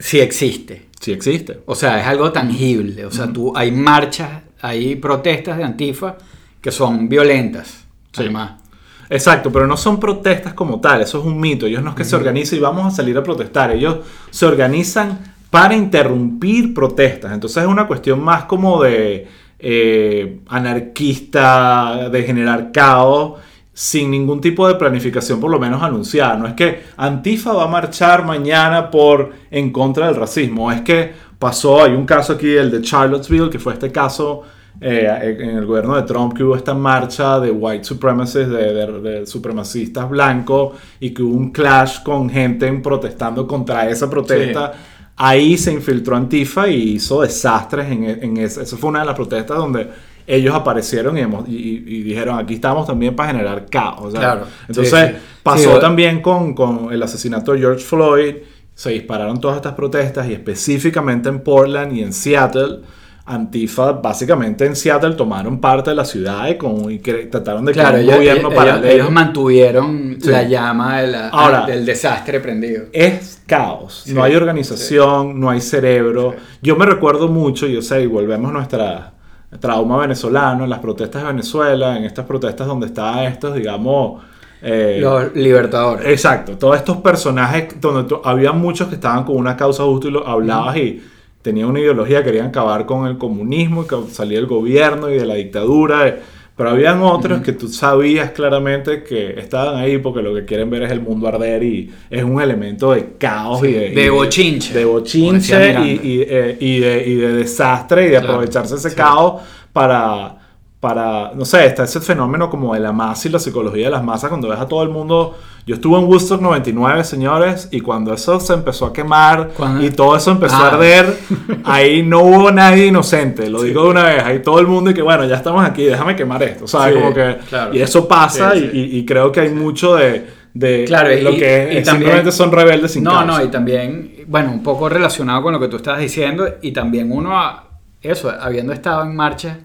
sí 0.00 0.18
existe. 0.18 0.88
Sí 0.98 1.12
existe. 1.12 1.60
O 1.66 1.76
sea, 1.76 2.00
es 2.00 2.06
algo 2.06 2.32
tangible. 2.32 3.06
O 3.06 3.10
sea, 3.12 3.32
tú, 3.32 3.52
hay 3.56 3.70
marchas, 3.70 4.42
hay 4.60 4.96
protestas 4.96 5.56
de 5.56 5.64
Antifa 5.64 6.16
que 6.60 6.72
son 6.72 7.08
violentas. 7.08 7.84
Sí. 8.12 8.22
Además. 8.22 8.60
Exacto, 9.08 9.50
pero 9.50 9.66
no 9.66 9.76
son 9.76 9.98
protestas 9.98 10.54
como 10.54 10.80
tal, 10.80 11.02
eso 11.02 11.18
es 11.18 11.24
un 11.24 11.38
mito. 11.38 11.66
Ellos 11.66 11.82
no 11.82 11.90
es 11.90 11.96
que 11.96 12.04
se 12.04 12.14
organicen 12.16 12.58
y 12.58 12.62
vamos 12.62 12.86
a 12.86 12.96
salir 12.96 13.16
a 13.18 13.22
protestar, 13.22 13.72
ellos 13.72 13.98
se 14.30 14.46
organizan 14.46 15.34
para 15.50 15.74
interrumpir 15.74 16.72
protestas. 16.72 17.32
Entonces 17.32 17.62
es 17.64 17.68
una 17.68 17.88
cuestión 17.88 18.22
más 18.22 18.44
como 18.44 18.82
de 18.82 19.26
eh, 19.58 20.40
anarquista, 20.48 22.08
de 22.08 22.22
generar 22.22 22.70
caos, 22.72 23.40
sin 23.82 24.10
ningún 24.10 24.42
tipo 24.42 24.68
de 24.68 24.74
planificación, 24.74 25.40
por 25.40 25.50
lo 25.50 25.58
menos 25.58 25.82
anunciada. 25.82 26.36
No 26.36 26.46
es 26.46 26.52
que 26.52 26.82
Antifa 26.98 27.54
va 27.54 27.64
a 27.64 27.66
marchar 27.66 28.26
mañana 28.26 28.90
por 28.90 29.30
en 29.50 29.72
contra 29.72 30.06
del 30.08 30.16
racismo, 30.16 30.70
es 30.70 30.82
que 30.82 31.10
pasó, 31.38 31.82
hay 31.82 31.92
un 31.94 32.04
caso 32.04 32.34
aquí, 32.34 32.50
el 32.54 32.70
de 32.70 32.82
Charlottesville, 32.82 33.48
que 33.48 33.58
fue 33.58 33.72
este 33.72 33.90
caso 33.90 34.42
eh, 34.82 35.36
en 35.40 35.56
el 35.56 35.64
gobierno 35.64 35.96
de 35.96 36.02
Trump 36.02 36.34
que 36.36 36.44
hubo 36.44 36.56
esta 36.56 36.74
marcha 36.74 37.40
de 37.40 37.50
white 37.50 37.84
supremacists, 37.84 38.50
de, 38.50 38.74
de- 38.74 39.00
de 39.00 39.26
supremacistas 39.26 40.10
blancos, 40.10 40.74
y 41.00 41.14
que 41.14 41.22
hubo 41.22 41.34
un 41.38 41.50
clash 41.50 42.02
con 42.02 42.28
gente 42.28 42.66
en- 42.66 42.82
protestando 42.82 43.46
contra 43.46 43.88
esa 43.88 44.10
protesta. 44.10 44.72
Ahí 45.16 45.56
se 45.56 45.72
infiltró 45.72 46.16
Antifa 46.16 46.68
y 46.68 46.96
hizo 46.96 47.22
desastres 47.22 47.90
en, 47.90 48.04
en 48.04 48.36
esa. 48.36 48.60
Esa 48.62 48.76
fue 48.76 48.90
una 48.90 49.00
de 49.00 49.06
las 49.06 49.14
protestas 49.14 49.56
donde 49.56 49.88
ellos 50.34 50.54
aparecieron 50.54 51.16
y, 51.18 51.20
hemos- 51.20 51.48
y- 51.48 51.52
y- 51.56 51.84
y 51.86 52.02
dijeron, 52.02 52.38
aquí 52.38 52.54
estamos 52.54 52.86
también 52.86 53.14
para 53.16 53.32
generar 53.32 53.66
caos. 53.66 54.14
Claro. 54.14 54.46
Entonces 54.68 54.92
Sí, 54.98 55.14
sí. 55.14 55.22
pasó 55.42 55.74
Sí, 55.74 55.80
también 55.80 56.22
con, 56.22 56.54
con 56.54 56.92
el 56.92 57.02
asesinato 57.02 57.52
de 57.52 57.58
George 57.60 57.80
Floyd. 57.84 58.34
Se 58.74 58.90
dispararon 58.90 59.40
todas 59.40 59.56
estas 59.56 59.74
protestas 59.74 60.28
y 60.28 60.32
específicamente 60.32 61.28
en 61.28 61.40
Portland 61.40 61.92
y 61.96 62.02
en 62.02 62.12
Seattle. 62.12 62.78
Antifa, 63.26 63.92
básicamente 63.92 64.64
en 64.66 64.74
Seattle, 64.74 65.12
tomaron 65.14 65.60
parte 65.60 65.90
de 65.90 65.96
la 65.96 66.04
ciudad 66.04 66.48
y, 66.48 66.56
con, 66.56 66.90
y 66.90 66.98
cre- 66.98 67.30
trataron 67.30 67.64
de 67.64 67.72
Claro, 67.72 67.90
crear 67.98 68.08
un 68.08 68.14
gobierno 68.16 68.48
ellos- 68.48 68.54
paralelo. 68.58 68.92
ellos 68.92 69.10
mantuvieron 69.12 70.16
Sí. 70.20 70.30
la 70.30 70.42
llama 70.42 71.00
de 71.02 71.06
la- 71.08 71.28
Ahora- 71.28 71.66
del 71.66 71.86
desastre 71.86 72.40
prendido. 72.40 72.86
es 72.92 73.40
caos. 73.46 74.02
Sí, 74.06 74.14
no 74.14 74.24
hay 74.24 74.34
organización, 74.34 75.38
no 75.38 75.48
hay 75.50 75.60
cerebro. 75.60 76.34
Yo 76.62 76.74
me 76.74 76.86
recuerdo 76.86 77.28
mucho, 77.28 77.66
yo 77.68 77.82
sé, 77.82 78.02
y 78.02 78.06
volvemos 78.06 78.50
a 78.50 78.54
nuestra 78.54 79.12
trauma 79.58 79.98
venezolano, 79.98 80.64
en 80.64 80.70
las 80.70 80.78
protestas 80.78 81.22
de 81.22 81.28
Venezuela, 81.28 81.96
en 81.96 82.04
estas 82.04 82.24
protestas 82.26 82.66
donde 82.66 82.86
estaban 82.86 83.24
estos, 83.24 83.54
digamos... 83.54 84.22
eh, 84.62 84.98
Los 85.00 85.34
libertadores. 85.34 86.06
Exacto, 86.06 86.56
todos 86.58 86.76
estos 86.76 86.98
personajes 86.98 87.80
donde 87.80 88.14
había 88.24 88.52
muchos 88.52 88.88
que 88.88 88.94
estaban 88.96 89.24
con 89.24 89.36
una 89.36 89.56
causa 89.56 89.82
justa 89.84 90.08
y 90.08 90.10
lo 90.12 90.26
hablabas 90.26 90.76
y 90.76 91.02
tenían 91.42 91.68
una 91.68 91.80
ideología, 91.80 92.22
querían 92.22 92.46
acabar 92.48 92.84
con 92.86 93.06
el 93.06 93.16
comunismo 93.18 93.82
y 93.84 93.86
que 93.86 93.96
salía 94.12 94.38
el 94.38 94.46
gobierno 94.46 95.08
y 95.10 95.16
de 95.16 95.26
la 95.26 95.34
dictadura. 95.34 96.06
eh, 96.08 96.20
Pero 96.60 96.72
habían 96.72 97.00
otros 97.00 97.40
que 97.40 97.54
tú 97.54 97.68
sabías 97.68 98.32
claramente 98.32 99.02
que 99.02 99.30
estaban 99.40 99.76
ahí 99.76 99.96
porque 99.96 100.20
lo 100.20 100.34
que 100.34 100.44
quieren 100.44 100.68
ver 100.68 100.82
es 100.82 100.90
el 100.92 101.00
mundo 101.00 101.26
arder 101.26 101.62
y 101.62 101.90
es 102.10 102.22
un 102.22 102.38
elemento 102.38 102.92
de 102.92 103.14
caos 103.16 103.64
y 103.64 103.72
de, 103.72 103.94
y 103.94 103.94
de 103.94 104.10
bochinche, 104.10 104.74
De 104.74 104.84
bochinche 104.84 105.72
y, 106.02 106.20
eh, 106.28 106.58
y 106.60 106.80
de, 106.80 107.06
y 107.06 107.14
de 107.14 107.32
desastre 107.32 108.08
y 108.08 108.10
de 108.10 108.18
Claro, 108.18 108.34
aprovecharse 108.34 108.74
ese 108.74 108.90
sí. 108.90 108.94
caos 108.94 109.40
para, 109.72 110.36
para, 110.80 111.32
no 111.34 111.46
sé, 111.46 111.64
está 111.64 111.84
ese 111.84 111.98
fenómeno 112.02 112.50
como 112.50 112.74
de 112.74 112.80
la 112.80 112.92
masa 112.92 113.28
y 113.28 113.30
la 113.30 113.38
psicología 113.38 113.86
de 113.86 113.92
las 113.92 114.04
masas 114.04 114.28
cuando 114.28 114.48
ves 114.50 114.60
a 114.60 114.68
todo 114.68 114.82
el 114.82 114.90
mundo. 114.90 115.38
Yo 115.66 115.74
estuve 115.76 115.98
en 116.00 116.06
Woodstock 116.06 116.40
99, 116.40 117.04
señores, 117.04 117.68
y 117.70 117.80
cuando 117.80 118.12
eso 118.14 118.40
se 118.40 118.54
empezó 118.54 118.86
a 118.86 118.92
quemar 118.92 119.50
y 119.80 119.90
todo 119.90 120.16
eso 120.16 120.30
empezó 120.32 120.56
Ah. 120.56 120.64
a 120.64 120.68
arder, 120.74 121.16
ahí 121.64 122.02
no 122.02 122.20
hubo 122.22 122.50
nadie 122.50 122.86
inocente, 122.86 123.48
lo 123.48 123.62
digo 123.62 123.84
de 123.84 123.88
una 123.90 124.04
vez, 124.04 124.22
ahí 124.24 124.40
todo 124.42 124.58
el 124.58 124.66
mundo 124.66 124.90
y 124.90 124.94
que 124.94 125.02
bueno, 125.02 125.24
ya 125.26 125.36
estamos 125.36 125.64
aquí, 125.64 125.84
déjame 125.84 126.16
quemar 126.16 126.42
esto, 126.42 126.66
¿sabes? 126.66 126.94
Sí, 126.94 127.00
como 127.00 127.14
que, 127.14 127.36
claro. 127.48 127.74
y 127.74 127.80
eso 127.82 128.08
pasa 128.08 128.52
Sí. 128.54 128.70
Y, 128.72 129.04
creo 129.04 129.30
que 129.30 129.40
hay 129.40 129.50
mucho 129.50 129.94
de, 129.96 130.26
de 130.54 130.84
Claro, 130.86 131.12
y- 131.12 131.20
lo 131.20 131.30
que 131.32 131.70
y 131.72 131.76
es- 131.76 131.84
también- 131.84 131.84
simplemente 131.84 132.32
son 132.32 132.50
rebeldes 132.50 132.92
sin 132.92 133.04
No, 133.04 133.10
causa. 133.12 133.26
no, 133.26 133.44
y 133.44 133.48
también, 133.48 134.12
bueno, 134.26 134.50
un 134.50 134.62
poco 134.64 134.88
relacionado 134.88 135.42
con 135.42 135.52
lo 135.52 135.60
que 135.60 135.68
tú 135.68 135.76
estabas 135.76 136.00
diciendo, 136.00 136.48
y 136.62 136.72
también 136.72 137.12
uno, 137.12 137.38
a- 137.38 137.64
eso, 138.02 138.30
habiendo 138.40 138.72
estado 138.72 139.02
en 139.04 139.14
marcha, 139.14 139.58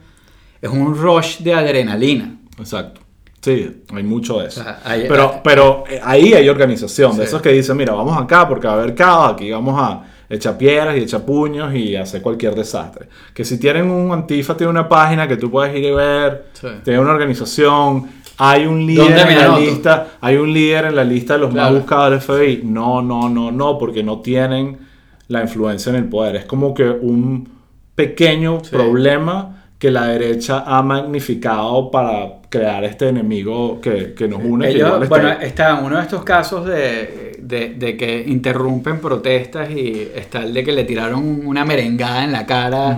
es 0.61 0.69
un 0.69 0.93
rush 0.95 1.39
de 1.39 1.53
adrenalina. 1.53 2.35
Exacto. 2.59 3.01
Sí, 3.45 3.83
hay 3.93 4.03
mucho 4.03 4.39
de 4.39 4.47
eso. 4.47 4.63
Hay- 4.83 5.05
pero, 5.07 5.31
hay- 5.33 5.39
pero 5.43 5.83
eh, 5.87 5.99
ahí 6.03 6.33
hay 6.33 6.49
organización, 6.49 7.15
de 7.15 7.25
esos 7.25 7.41
que 7.43 7.49
dicen, 7.49 7.77
mira, 7.77 7.93
vamos 7.93 8.17
acá 8.19 8.47
porque 8.47 8.65
va 8.67 8.73
a 8.73 8.77
haber 8.77 8.95
caos, 8.95 9.33
aquí 9.33 9.51
vamos 9.51 9.79
a 9.79 10.01
echar 10.27 10.57
piedras 10.57 10.97
y 10.97 11.01
echar 11.01 11.21
puños 11.23 11.73
y 11.75 11.95
hacer 11.95 12.23
cualquier 12.23 12.55
desastre. 12.55 13.07
Que 13.35 13.45
si 13.45 13.59
tienen 13.59 13.89
un 13.91 14.11
antifa, 14.11 14.57
tiene 14.57 14.71
una 14.71 14.89
página 14.89 15.27
que 15.27 15.37
tú 15.37 15.51
puedes 15.51 15.75
ir 15.77 15.83
y 15.83 15.91
ver, 15.91 16.47
Sí. 16.53 16.67
tiene 16.83 16.99
una 16.99 17.11
organización, 17.11 18.07
hay 18.37 18.65
un 18.65 18.83
líder 18.85 19.05
¿Dónde 19.09 19.25
me 19.25 19.33
en 19.33 19.37
la 19.51 19.59
lista, 19.59 20.07
hay 20.21 20.35
un 20.37 20.51
líder 20.51 20.85
en 20.85 20.95
la 20.95 21.03
lista 21.03 21.33
de 21.33 21.39
los 21.41 21.51
Claro. 21.51 21.69
más 21.71 21.79
buscados 21.81 22.09
del 22.09 22.19
FBI. 22.21 22.61
No, 22.63 23.01
no, 23.03 23.29
no, 23.29 23.51
no, 23.51 23.77
porque 23.77 24.01
no 24.01 24.21
tienen 24.21 24.79
la 25.27 25.41
influencia 25.43 25.91
en 25.91 25.97
el 25.97 26.05
poder. 26.09 26.35
Es 26.37 26.45
como 26.45 26.73
que 26.73 26.83
un 26.89 27.47
pequeño 27.93 28.59
Sí. 28.63 28.71
problema 28.71 29.64
que 29.85 29.91
la 29.91 30.07
derecha 30.07 30.63
ha 30.65 30.81
magnificado 30.81 31.91
para 31.91 32.41
crear 32.49 32.83
este 32.85 33.09
enemigo 33.09 33.79
que, 33.79 34.15
que 34.15 34.27
nos 34.27 34.41
une. 34.43 34.65
que 34.67 34.71
Ellos, 34.77 34.93
está 35.03 35.07
bueno, 35.07 35.29
está 35.41 35.75
uno 35.75 35.97
de 35.97 36.01
estos 36.01 36.23
casos 36.23 36.65
de, 36.65 37.35
de- 37.39 37.75
de 37.75 37.95
que 37.95 38.23
interrumpen 38.25 38.99
protestas 38.99 39.69
y 39.69 40.07
está 40.15 40.39
el 40.41 40.55
de 40.55 40.63
que 40.63 40.71
le 40.71 40.85
tiraron 40.85 41.45
una 41.45 41.63
merengada 41.65 42.23
en 42.23 42.31
la 42.31 42.47
cara 42.47 42.97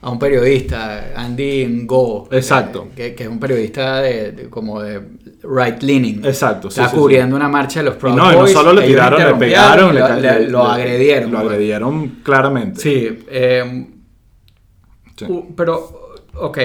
a 0.00 0.10
un 0.10 0.18
periodista, 0.18 1.12
Andy 1.16 1.66
Ngo. 1.66 2.28
Exacto. 2.32 2.86
eh, 2.92 2.94
que, 2.96 3.14
que 3.14 3.24
es 3.24 3.28
un 3.28 3.38
periodista 3.38 4.00
de, 4.00 4.32
de- 4.32 4.48
como 4.48 4.80
de 4.80 5.02
right 5.42 5.82
leaning. 5.82 6.24
Exacto, 6.24 6.70
sí, 6.70 6.80
Está 6.80 6.92
sí, 6.92 6.96
cubriendo 6.96 7.36
una 7.36 7.48
marcha 7.50 7.80
de 7.80 7.84
los 7.90 7.96
Proud 7.96 8.14
no, 8.16 8.32
y 8.32 8.36
no 8.36 8.46
solo 8.46 8.72
le 8.72 8.86
tiraron, 8.86 9.20
le 9.22 9.34
pegaron, 9.34 9.94
lo, 9.94 10.08
le- 10.16 10.20
le- 10.22 10.48
lo 10.48 10.66
agredieron. 10.66 11.30
Lo 11.30 11.40
pues. 11.40 11.50
agredieron 11.50 12.08
claramente. 12.22 12.80
Sí, 12.80 13.18
eh, 13.28 13.88
Sí. 15.14 15.26
pero, 15.54 16.01
ok, 16.34 16.58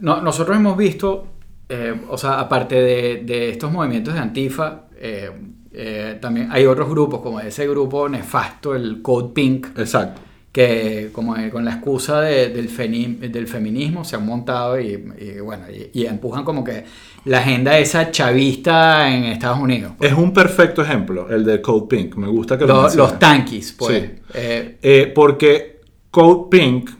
no- 0.00 0.20
nosotros 0.20 0.56
hemos 0.56 0.76
visto, 0.76 1.26
eh, 1.68 1.94
o 2.08 2.18
sea, 2.18 2.40
aparte 2.40 2.74
de, 2.76 3.22
de 3.24 3.50
estos 3.50 3.70
movimientos 3.72 4.14
de 4.14 4.20
Antifa, 4.20 4.82
eh, 4.98 5.30
eh, 5.72 6.18
también 6.20 6.48
hay 6.50 6.64
otros 6.66 6.88
grupos, 6.88 7.20
como 7.20 7.40
ese 7.40 7.66
grupo 7.68 8.08
nefasto, 8.08 8.74
el 8.74 9.02
Code 9.02 9.32
Pink, 9.34 9.66
Exacto. 9.78 10.20
que 10.52 11.10
como 11.12 11.34
con 11.52 11.64
la 11.66 11.72
excusa 11.72 12.22
de- 12.22 12.48
del, 12.48 12.70
feni- 12.70 13.18
del 13.18 13.46
feminismo 13.46 14.04
se 14.04 14.16
han 14.16 14.24
montado 14.24 14.80
y, 14.80 15.04
y, 15.18 15.40
bueno, 15.40 15.64
y, 15.70 15.90
y 16.00 16.06
empujan 16.06 16.44
como 16.44 16.64
que 16.64 16.84
la 17.26 17.38
agenda 17.40 17.76
esa 17.78 18.10
chavista 18.10 19.12
en 19.14 19.24
Estados 19.24 19.58
Unidos. 19.58 19.92
Es 20.00 20.14
un 20.14 20.32
perfecto 20.32 20.80
ejemplo, 20.82 21.28
el 21.28 21.44
de 21.44 21.60
Code 21.60 21.86
Pink. 21.88 22.14
Me 22.16 22.28
gusta 22.28 22.56
que 22.56 22.66
lo 22.66 22.88
Los, 22.94 23.18
tanquis, 23.18 23.72
pues. 23.72 23.98
Sí. 24.02 24.10
Eh, 24.34 24.78
Eh, 24.80 25.12
porque 25.14 25.80
Code 26.10 26.48
Pink 26.50 26.90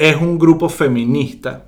es 0.00 0.16
un 0.16 0.38
grupo 0.38 0.68
feminista, 0.68 1.66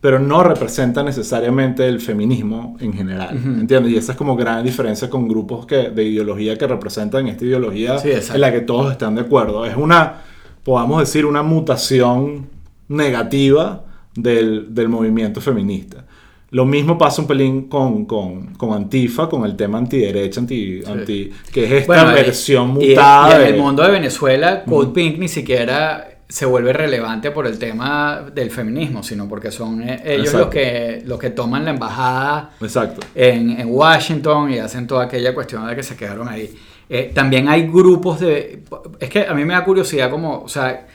pero 0.00 0.18
no 0.18 0.42
representa 0.42 1.02
necesariamente 1.02 1.86
el 1.86 2.00
feminismo 2.00 2.76
en 2.80 2.92
general. 2.92 3.36
¿Entiendes? 3.36 3.92
Y 3.92 3.96
esa 3.96 4.12
es 4.12 4.18
como 4.18 4.36
gran 4.36 4.64
diferencia 4.64 5.10
con 5.10 5.28
grupos 5.28 5.66
que, 5.66 5.90
de 5.90 6.04
ideología 6.04 6.56
que 6.56 6.66
representan 6.66 7.26
esta 7.28 7.44
ideología 7.44 7.98
Sí, 7.98 8.10
en 8.34 8.40
la 8.40 8.50
que 8.52 8.60
todos 8.62 8.90
están 8.92 9.14
de 9.16 9.20
acuerdo. 9.22 9.64
Es 9.66 9.76
una, 9.76 10.22
podamos 10.64 11.00
decir, 11.00 11.26
una 11.26 11.42
mutación 11.42 12.46
negativa 12.88 13.84
del, 14.14 14.74
del 14.74 14.88
movimiento 14.88 15.40
feminista. 15.40 16.04
Lo 16.50 16.66
mismo 16.66 16.98
pasa 16.98 17.22
un 17.22 17.28
pelín 17.28 17.62
con, 17.68 18.04
con, 18.04 18.54
con 18.54 18.74
Antifa, 18.74 19.26
con 19.28 19.44
el 19.46 19.56
tema 19.56 19.78
antiderecha, 19.78 20.38
anti, 20.40 20.82
anti, 20.86 21.30
que 21.50 21.64
es 21.64 21.72
esta 21.72 21.86
Bueno, 22.04 22.12
versión 22.12 22.70
y- 22.82 22.90
mutada. 22.90 23.30
Y, 23.30 23.32
en 23.32 23.38
de- 23.40 23.48
el 23.56 23.56
mundo 23.62 23.82
de 23.82 23.90
Venezuela, 23.90 24.62
Code 24.64 24.90
Pink 24.92 25.18
ni 25.18 25.28
siquiera 25.28 26.11
se 26.32 26.46
vuelve 26.46 26.72
relevante 26.72 27.30
por 27.30 27.46
el 27.46 27.58
tema 27.58 28.24
del 28.34 28.50
feminismo, 28.50 29.02
sino 29.02 29.28
porque 29.28 29.50
son 29.50 29.82
eh, 29.82 30.00
ellos 30.02 30.28
Exacto. 30.28 30.38
los 30.38 30.48
que, 30.48 31.02
los 31.04 31.18
que 31.18 31.28
toman 31.30 31.64
la 31.66 31.72
embajada 31.72 32.52
Exacto. 32.60 33.06
en, 33.14 33.50
en 33.60 33.68
Washington 33.68 34.50
y 34.50 34.58
hacen 34.58 34.86
toda 34.86 35.04
aquella 35.04 35.34
cuestión 35.34 35.66
de 35.68 35.76
que 35.76 35.82
se 35.82 35.94
quedaron 35.94 36.28
ahí. 36.28 36.50
Eh, 36.88 37.10
también 37.14 37.48
hay 37.48 37.66
grupos 37.66 38.20
de... 38.20 38.62
Es 38.98 39.10
que 39.10 39.26
a 39.26 39.34
mí 39.34 39.44
me 39.44 39.52
da 39.52 39.62
curiosidad 39.62 40.10
como, 40.10 40.40
o 40.42 40.48
sea, 40.48 40.86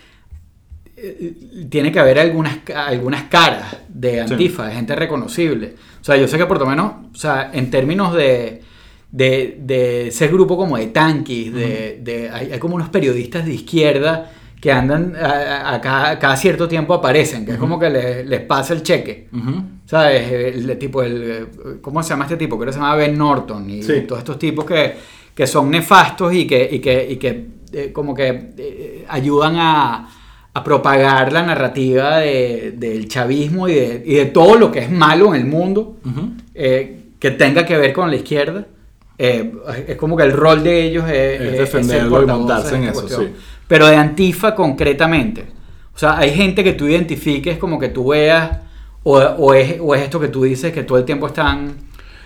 eh, 0.96 1.34
tiene 1.70 1.92
que 1.92 2.00
haber 2.00 2.18
algunas, 2.18 2.58
algunas 2.76 3.24
caras 3.26 3.78
de 3.88 4.22
Antifa, 4.22 4.66
de 4.68 4.74
gente 4.74 4.96
reconocible. 4.96 5.76
O 6.02 6.04
sea, 6.04 6.18
yo 6.18 6.28
sé 6.28 6.38
que 6.40 6.46
por 6.48 6.58
lo 6.60 6.66
menos, 6.66 6.94
o 7.14 7.16
sea, 7.16 7.52
en 7.54 7.70
términos 7.70 8.14
de, 8.16 8.64
de, 9.12 9.58
de 9.62 10.08
ese 10.08 10.28
grupo 10.30 10.58
como 10.58 10.78
de 10.78 10.88
tanquis, 10.88 11.54
de, 11.54 12.00
de- 12.02 12.30
hay, 12.32 12.52
hay 12.54 12.60
como 12.60 12.76
unos 12.76 12.90
periodistas 12.90 13.46
de 13.46 13.54
izquierda 13.54 14.32
que 14.68 14.72
andan 14.74 15.16
a, 15.16 15.26
a- 15.30 15.76
a 15.76 15.80
cada, 15.80 16.20
cada 16.20 16.36
cierto 16.36 16.68
tiempo 16.68 16.94
aparecen, 16.94 17.46
que 17.46 17.54
es 17.54 17.58
como 17.58 17.80
que 17.80 17.90
les, 17.90 18.28
les 18.28 18.42
pasa 18.42 18.74
el 18.74 18.84
cheque. 18.84 19.30
Ujú. 19.32 19.64
¿Sabes? 19.86 20.30
El, 20.30 20.70
el 20.70 20.78
tipo, 20.78 21.02
el, 21.02 21.24
eh, 21.24 21.46
¿cómo 21.82 22.04
se 22.04 22.10
llama 22.10 22.26
este 22.26 22.36
tipo? 22.36 22.58
Creo 22.58 22.68
que 22.68 22.74
se 22.74 22.80
llama 22.80 22.96
Ben 22.96 23.18
Norton 23.18 23.70
y 23.70 23.82
Sí. 23.82 24.02
todos 24.06 24.20
estos 24.20 24.38
tipos 24.38 24.66
que, 24.66 24.94
que 25.34 25.48
son 25.48 25.72
nefastos 25.72 26.34
y 26.34 26.46
que, 26.46 26.68
y 26.70 26.80
que, 26.80 27.08
y 27.12 27.16
que 27.16 27.48
eh, 27.72 27.92
como 27.94 28.14
que 28.14 28.52
eh, 28.58 29.06
ayudan 29.08 29.56
a, 29.56 30.10
a 30.54 30.64
propagar 30.66 31.32
la 31.32 31.44
narrativa 31.44 32.18
de- 32.18 32.74
del 32.76 33.08
chavismo 33.08 33.70
y 33.70 33.76
de, 33.76 34.04
y 34.06 34.16
de 34.16 34.26
todo 34.26 34.56
lo 34.58 34.70
que 34.70 34.80
es 34.80 34.92
malo 34.92 35.34
en 35.34 35.40
el 35.44 35.48
mundo 35.48 35.96
Ujú. 36.04 36.32
eh, 36.54 37.04
que 37.18 37.32
tenga 37.32 37.66
que 37.66 37.78
ver 37.78 37.94
con 37.94 38.10
la 38.10 38.18
izquierda. 38.18 38.66
Eh, 39.18 39.54
es 39.88 39.96
como 39.96 40.18
que 40.18 40.24
el 40.24 40.34
rol 40.34 40.62
de 40.62 40.84
ellos 40.84 41.06
es, 41.10 41.40
Es 41.42 41.58
defenderlo 41.58 42.22
y 42.22 42.26
montarse 42.26 42.76
en 42.76 42.84
esta 42.84 43.06
eso, 43.06 43.22
sí. 43.22 43.28
Pero 43.68 43.88
de 43.88 43.96
Antifa 43.96 44.56
concretamente. 44.56 45.46
O 45.94 46.00
sea, 46.00 46.18
hay 46.18 46.32
gente 46.32 46.64
que 46.64 46.74
tú 46.74 46.88
identifiques 46.88 47.58
como 47.58 47.80
que 47.80 47.90
tú 47.90 48.10
veas, 48.10 48.60
o, 49.04 49.18
o 49.18 49.54
es, 49.54 49.78
o 49.82 49.96
es 49.96 50.04
esto 50.04 50.20
que 50.20 50.28
tú 50.28 50.44
dices 50.44 50.72
que 50.72 50.84
todo 50.84 50.98
el 50.98 51.06
tiempo 51.06 51.28
están. 51.28 51.76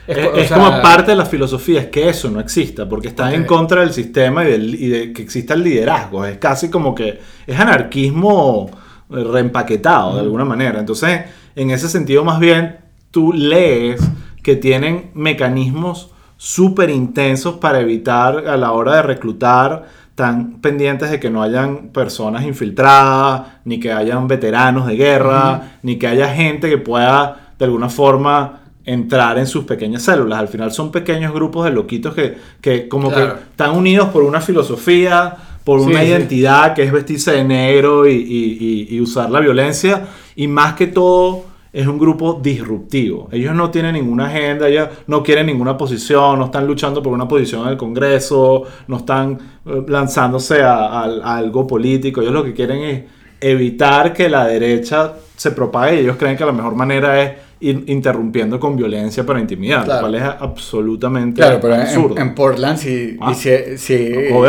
Es, 0.07 0.49
sea, 0.49 0.57
como 0.57 0.81
parte 0.81 1.11
de 1.11 1.17
la 1.17 1.25
filosofía, 1.25 1.81
es 1.81 1.87
que 1.87 2.09
eso 2.09 2.29
no 2.29 2.39
exista, 2.39 2.89
porque 2.89 3.07
están 3.09 3.33
en 3.33 3.45
contra 3.45 3.81
del 3.81 3.93
sistema 3.93 4.43
y, 4.43 4.51
del, 4.51 4.75
y 4.75 4.87
de 4.87 5.13
que 5.13 5.21
exista 5.21 5.53
el 5.53 5.63
liderazgo. 5.63 6.25
Es 6.25 6.37
casi 6.37 6.69
como 6.69 6.93
que 6.93 7.19
es 7.47 7.59
anarquismo 7.59 8.69
eh, 9.09 9.23
reempaquetado 9.23 10.15
de 10.15 10.21
alguna 10.21 10.43
manera. 10.43 10.79
Entonces, 10.79 11.21
en 11.55 11.71
ese 11.71 11.87
sentido, 11.87 12.23
más 12.23 12.39
bien, 12.39 12.77
tú 13.11 13.31
lees 13.31 14.01
que 14.43 14.55
tienen 14.55 15.11
mecanismos 15.13 16.11
súper 16.37 16.89
intensos 16.89 17.57
para 17.57 17.79
evitar 17.79 18.47
a 18.47 18.57
la 18.57 18.71
hora 18.71 18.95
de 18.95 19.01
reclutar, 19.03 19.87
tan 20.15 20.59
pendientes 20.61 21.09
de 21.09 21.19
que 21.19 21.29
no 21.29 21.41
hayan 21.41 21.89
personas 21.89 22.43
infiltradas, 22.45 23.43
ni 23.65 23.79
que 23.79 23.91
hayan 23.91 24.27
veteranos 24.27 24.85
de 24.87 24.95
guerra, 24.95 25.77
ni 25.83 25.97
que 25.97 26.07
haya 26.07 26.27
gente 26.33 26.69
que 26.69 26.77
pueda 26.77 27.51
de 27.57 27.65
alguna 27.65 27.89
forma 27.89 28.59
entrar 28.85 29.37
en 29.37 29.47
sus 29.47 29.63
pequeñas 29.65 30.03
células. 30.03 30.39
Al 30.39 30.47
final 30.47 30.71
son 30.71 30.91
pequeños 30.91 31.33
grupos 31.33 31.65
de 31.65 31.71
loquitos 31.71 32.13
que, 32.13 32.35
que 32.59 32.87
como 32.87 33.09
Claro. 33.09 33.35
que 33.35 33.41
están 33.51 33.71
unidos 33.71 34.09
por 34.09 34.23
una 34.23 34.41
filosofía, 34.41 35.35
por 35.63 35.79
Sí, 35.81 35.85
una 35.87 36.01
sí. 36.01 36.07
identidad 36.07 36.73
que 36.73 36.83
es 36.83 36.91
vestirse 36.91 37.31
de 37.31 37.43
negro 37.43 38.07
y, 38.07 38.13
y- 38.13 38.57
y- 38.91 38.95
y 38.95 38.99
usar 39.01 39.29
la 39.29 39.39
violencia. 39.39 40.07
Y 40.35 40.47
más 40.47 40.73
que 40.73 40.87
todo 40.87 41.45
es 41.73 41.87
un 41.87 41.97
grupo 41.97 42.39
disruptivo. 42.43 43.29
Ellos 43.31 43.55
no 43.55 43.69
tienen 43.71 43.93
ninguna 43.93 44.25
agenda, 44.27 44.67
ellos 44.67 44.89
no 45.07 45.23
quieren 45.23 45.45
ninguna 45.45 45.77
posición, 45.77 46.37
no 46.39 46.45
están 46.45 46.67
luchando 46.67 47.01
por 47.01 47.13
una 47.13 47.27
posición 47.27 47.63
en 47.63 47.69
el 47.69 47.77
Congreso, 47.77 48.63
no 48.87 48.97
están 48.97 49.37
eh, 49.65 49.83
lanzándose 49.87 50.61
a, 50.61 50.73
a- 50.85 51.03
a 51.23 51.37
algo 51.37 51.65
político. 51.65 52.21
Ellos 52.21 52.33
lo 52.33 52.43
que 52.43 52.53
quieren 52.53 52.81
es 52.81 53.03
evitar 53.39 54.13
que 54.13 54.29
la 54.29 54.45
derecha 54.47 55.13
se 55.35 55.51
propague 55.51 55.95
y 55.95 55.99
ellos 55.99 56.17
creen 56.17 56.37
que 56.37 56.45
la 56.45 56.51
mejor 56.51 56.75
manera 56.75 57.21
es 57.21 57.31
ir 57.61 57.83
interrumpiendo 57.87 58.59
con 58.59 58.75
violencia 58.75 59.25
para 59.25 59.39
intimidar, 59.39 59.85
Claro. 59.85 60.01
lo 60.01 60.07
cual 60.07 60.15
es 60.15 60.23
absolutamente 60.39 61.41
Claro, 61.41 61.59
pero 61.61 61.75
en, 61.75 61.81
absurdo. 61.81 62.17
en 62.17 62.35
Portland 62.35 62.77
sí, 62.77 63.17
Ah. 63.21 63.33
sí 63.33 63.49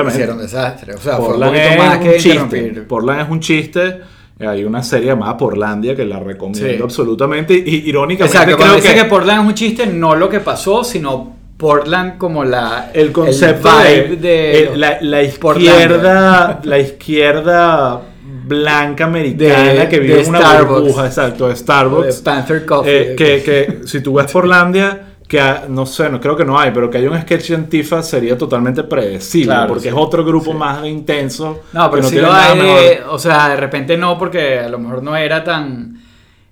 hicieron 0.08 0.38
desastre. 0.38 0.94
O 0.94 0.98
sea, 0.98 1.16
fue 1.16 1.24
un 1.26 1.30
Portland 1.32 1.56
es 1.56 1.78
más 1.78 1.96
un 1.98 2.02
que 2.02 2.16
chiste. 2.16 2.70
Portland 2.88 3.20
es 3.22 3.28
un 3.30 3.40
chiste. 3.40 4.00
Hay 4.40 4.64
una 4.64 4.82
serie 4.82 5.08
llamada 5.08 5.36
Portlandia 5.36 5.94
que 5.94 6.04
la 6.04 6.18
recomiendo 6.18 6.68
Sí. 6.76 6.82
absolutamente. 6.82 7.54
Y 7.54 7.88
irónicamente 7.88 8.36
Exacto, 8.38 8.56
creo 8.56 8.80
que, 8.80 8.94
que... 9.00 9.04
Portland 9.04 9.42
es 9.42 9.46
un 9.48 9.54
chiste, 9.54 9.86
no 9.86 10.16
lo 10.16 10.28
que 10.28 10.40
pasó, 10.40 10.82
sino 10.82 11.36
Portland 11.56 12.18
como 12.18 12.42
la 12.44 12.90
el 12.92 13.12
concepto 13.12 13.68
vibe 13.78 14.16
de, 14.16 14.62
eh, 14.64 14.70
la, 14.76 14.98
la 15.00 15.20
Portlandia. 15.40 15.72
izquierda, 15.80 16.60
la 16.64 16.78
izquierda 16.78 18.00
blanca 18.44 19.04
americana 19.04 19.72
De- 19.82 19.88
que 19.88 19.98
vive 20.00 20.14
de 20.16 20.22
en 20.22 20.28
una 20.30 20.40
Starbucks. 20.40 20.80
burbuja, 20.80 21.06
exacto, 21.06 21.44
de 21.44 21.50
de 21.50 21.56
Starbucks. 21.56 22.20
Panther 22.22 22.66
Coffee. 22.66 23.12
Eh, 23.12 23.14
que, 23.16 23.42
que 23.42 23.78
si 23.86 24.00
tú 24.00 24.14
ves 24.14 24.30
Portlandia, 24.32 25.11
que 25.32 25.40
ha- 25.40 25.64
no 25.66 25.86
sé, 25.86 26.10
no 26.10 26.20
creo 26.20 26.36
que 26.36 26.44
no 26.44 26.58
hay, 26.58 26.72
pero 26.72 26.90
que 26.90 26.98
hay 26.98 27.06
un 27.06 27.18
sketch 27.18 27.48
de 27.48 27.54
Antifa 27.54 28.02
sería 28.02 28.36
totalmente 28.36 28.84
predecible, 28.84 29.46
Claro, 29.46 29.68
porque 29.68 29.84
sí. 29.84 29.88
es 29.88 29.94
otro 29.96 30.22
grupo 30.26 30.52
Sí. 30.52 30.58
más 30.58 30.84
intenso. 30.86 31.62
No, 31.72 31.90
que 31.90 31.96
pero 31.96 32.02
sí 32.08 32.10
tiene 32.16 32.26
lo 32.26 32.32
nada 32.34 32.52
hay, 32.52 32.58
mejor. 32.60 33.08
o 33.14 33.18
sea, 33.18 33.48
de 33.48 33.56
repente 33.56 33.96
no, 33.96 34.18
porque 34.18 34.58
a 34.58 34.68
lo 34.68 34.78
mejor 34.78 35.02
no 35.02 35.16
era 35.16 35.42
tan, 35.42 35.96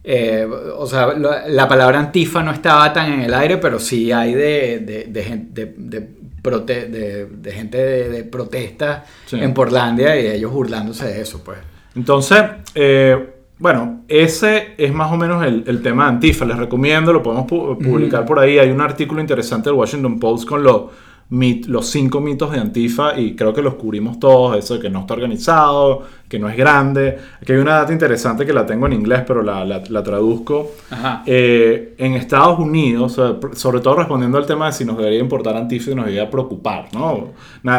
eh, 0.03 0.49
o 0.79 0.87
sea, 0.87 1.09
lo- 1.13 1.47
la 1.49 1.69
palabra 1.69 1.99
antifa 1.99 2.43
no 2.43 2.53
estaba 2.53 2.91
tan 2.91 3.13
en 3.13 3.21
el 3.21 3.35
aire, 3.35 3.59
pero 3.59 3.79
sí 3.79 4.11
hay 4.13 4.33
de, 4.33 4.79
de, 4.79 5.05
de, 5.11 5.45
de- 5.51 5.75
de 5.77 6.09
prote- 6.43 6.89
de- 6.89 7.27
de 7.27 7.53
gente 7.53 7.77
de, 7.77 8.09
de 8.09 8.25
protesta 8.25 9.05
Sí. 9.27 9.37
en 9.39 9.53
Portlandia 9.53 10.19
y 10.19 10.27
ellos 10.27 10.51
burlándose 10.53 11.05
de 11.05 11.21
eso, 11.21 11.45
pues. 11.45 11.59
Entonces, 11.95 12.43
eh, 12.75 13.29
bueno, 13.61 14.01
ese 14.09 14.75
es 14.79 14.93
más 14.93 15.13
o 15.13 15.17
menos 15.17 15.45
el, 15.45 15.65
el 15.67 15.83
tema 15.83 16.05
de 16.05 16.09
Antifa. 16.11 16.45
Les 16.47 16.57
recomiendo, 16.57 17.13
lo 17.13 17.23
podemos 17.23 17.47
pu- 17.47 17.77
publicar 17.79 18.25
por 18.25 18.39
ahí. 18.39 18.59
Hay 18.59 18.71
un 18.71 18.81
artículo 18.81 19.21
interesante 19.21 19.69
del 19.69 19.79
Washington 19.79 20.19
Post 20.19 20.49
con 20.49 20.63
los, 20.63 20.85
mit- 21.31 21.67
los 21.67 21.87
cinco 21.87 22.21
mitos 22.21 22.51
de 22.51 22.59
Antifa 22.59 23.19
y 23.21 23.37
creo 23.37 23.53
que 23.53 23.61
los 23.63 23.75
cubrimos 23.75 24.19
todos. 24.19 24.57
Eso 24.57 24.75
de 24.75 24.81
que 24.81 24.89
no 24.91 25.01
está 25.01 25.13
organizado, 25.15 26.03
que 26.27 26.39
no 26.39 26.49
es 26.49 26.57
grande. 26.57 27.19
Aquí 27.41 27.53
hay 27.53 27.59
una 27.59 27.75
data 27.75 27.93
interesante 27.93 28.47
que 28.47 28.53
la 28.55 28.65
tengo 28.65 28.87
en 28.87 28.95
inglés, 28.95 29.23
pero 29.27 29.43
la, 29.43 29.63
la- 29.65 29.83
la 29.89 30.03
traduzco. 30.03 30.71
Ajá. 30.91 31.23
Eh, 31.27 31.95
en 31.99 32.15
Estados 32.15 32.59
Unidos, 32.59 33.21
sobre 33.53 33.81
todo 33.81 33.97
respondiendo 33.97 34.39
al 34.39 34.47
tema 34.47 34.67
de 34.67 34.73
si 34.73 34.85
nos 34.87 34.97
debería 34.97 35.21
importar 35.21 35.55
Antifa 35.57 35.91
y 35.91 35.95
nos 35.95 36.07
debería 36.07 36.31
preocupar, 36.31 36.87
¿no? 36.95 37.29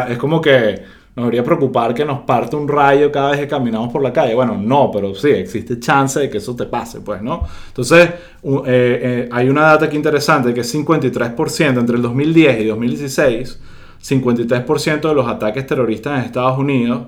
Es 0.08 0.16
como 0.18 0.40
que 0.40 1.01
nos 1.14 1.24
debería 1.24 1.44
preocupar 1.44 1.92
que 1.92 2.04
nos 2.04 2.20
parte 2.20 2.56
un 2.56 2.66
rayo 2.66 3.12
cada 3.12 3.32
vez 3.32 3.40
que 3.40 3.48
caminamos 3.48 3.92
por 3.92 4.02
la 4.02 4.12
calle. 4.12 4.34
Bueno, 4.34 4.56
no, 4.58 4.90
pero 4.90 5.14
sí, 5.14 5.28
existe 5.28 5.78
chance 5.78 6.18
de 6.20 6.30
que 6.30 6.38
eso 6.38 6.56
te 6.56 6.64
pase, 6.64 7.00
pues, 7.02 7.20
¿no? 7.20 7.42
Entonces, 7.68 8.08
eh, 8.08 8.62
eh, 8.66 9.28
hay 9.30 9.48
una 9.48 9.62
data 9.62 9.84
aquí 9.86 9.96
interesante 9.96 10.54
que 10.54 10.60
es 10.60 10.74
53% 10.74 11.78
entre 11.80 11.96
el 11.96 12.02
2010 12.02 12.60
y 12.62 12.64
2016, 12.64 13.60
53% 14.02 15.08
de 15.08 15.14
los 15.14 15.28
ataques 15.28 15.66
terroristas 15.66 16.18
en 16.18 16.24
Estados 16.24 16.58
Unidos 16.58 17.06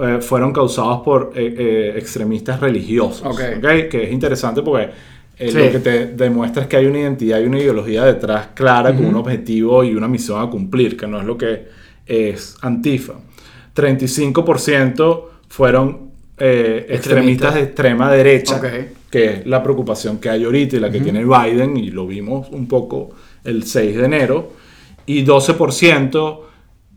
eh, 0.00 0.18
fueron 0.20 0.52
causados 0.52 1.00
por 1.00 1.32
eh, 1.34 1.54
eh, 1.58 1.94
extremistas 1.96 2.60
religiosos. 2.60 3.22
Ok. 3.26 3.40
¿ok? 3.58 3.88
Que 3.90 4.04
es 4.04 4.12
interesante 4.12 4.62
porque 4.62 4.90
eh, 5.38 5.50
Sí. 5.50 5.58
lo 5.58 5.72
que 5.72 5.78
te 5.78 6.06
demuestra 6.08 6.62
es 6.62 6.68
que 6.68 6.76
hay 6.76 6.86
una 6.86 6.98
identidad 7.00 7.40
y 7.40 7.44
una 7.44 7.58
ideología 7.58 8.04
detrás 8.04 8.48
clara 8.54 8.94
con 8.94 9.06
un 9.06 9.14
objetivo 9.16 9.82
y 9.84 9.94
una 9.94 10.06
misión 10.08 10.40
a 10.40 10.50
cumplir, 10.50 10.96
que 10.96 11.06
no 11.06 11.18
es 11.18 11.24
lo 11.24 11.36
que 11.38 11.66
es 12.06 12.56
Antifa. 12.62 13.14
35% 13.78 15.22
fueron 15.48 16.08
eh, 16.38 16.86
extremistas 16.88 17.54
de 17.54 17.62
extrema 17.62 18.10
derecha, 18.12 18.56
Ok. 18.56 18.66
que 19.10 19.24
es 19.26 19.46
la 19.46 19.62
preocupación 19.62 20.18
que 20.18 20.30
hay 20.30 20.44
ahorita 20.44 20.76
y 20.76 20.80
la 20.80 20.90
que 20.90 21.00
tiene 21.00 21.24
Biden, 21.24 21.76
y 21.76 21.90
lo 21.90 22.06
vimos 22.06 22.48
un 22.50 22.68
poco 22.68 23.10
el 23.44 23.64
6 23.64 23.96
de 23.96 24.04
enero, 24.04 24.52
y 25.06 25.24
12% 25.24 26.40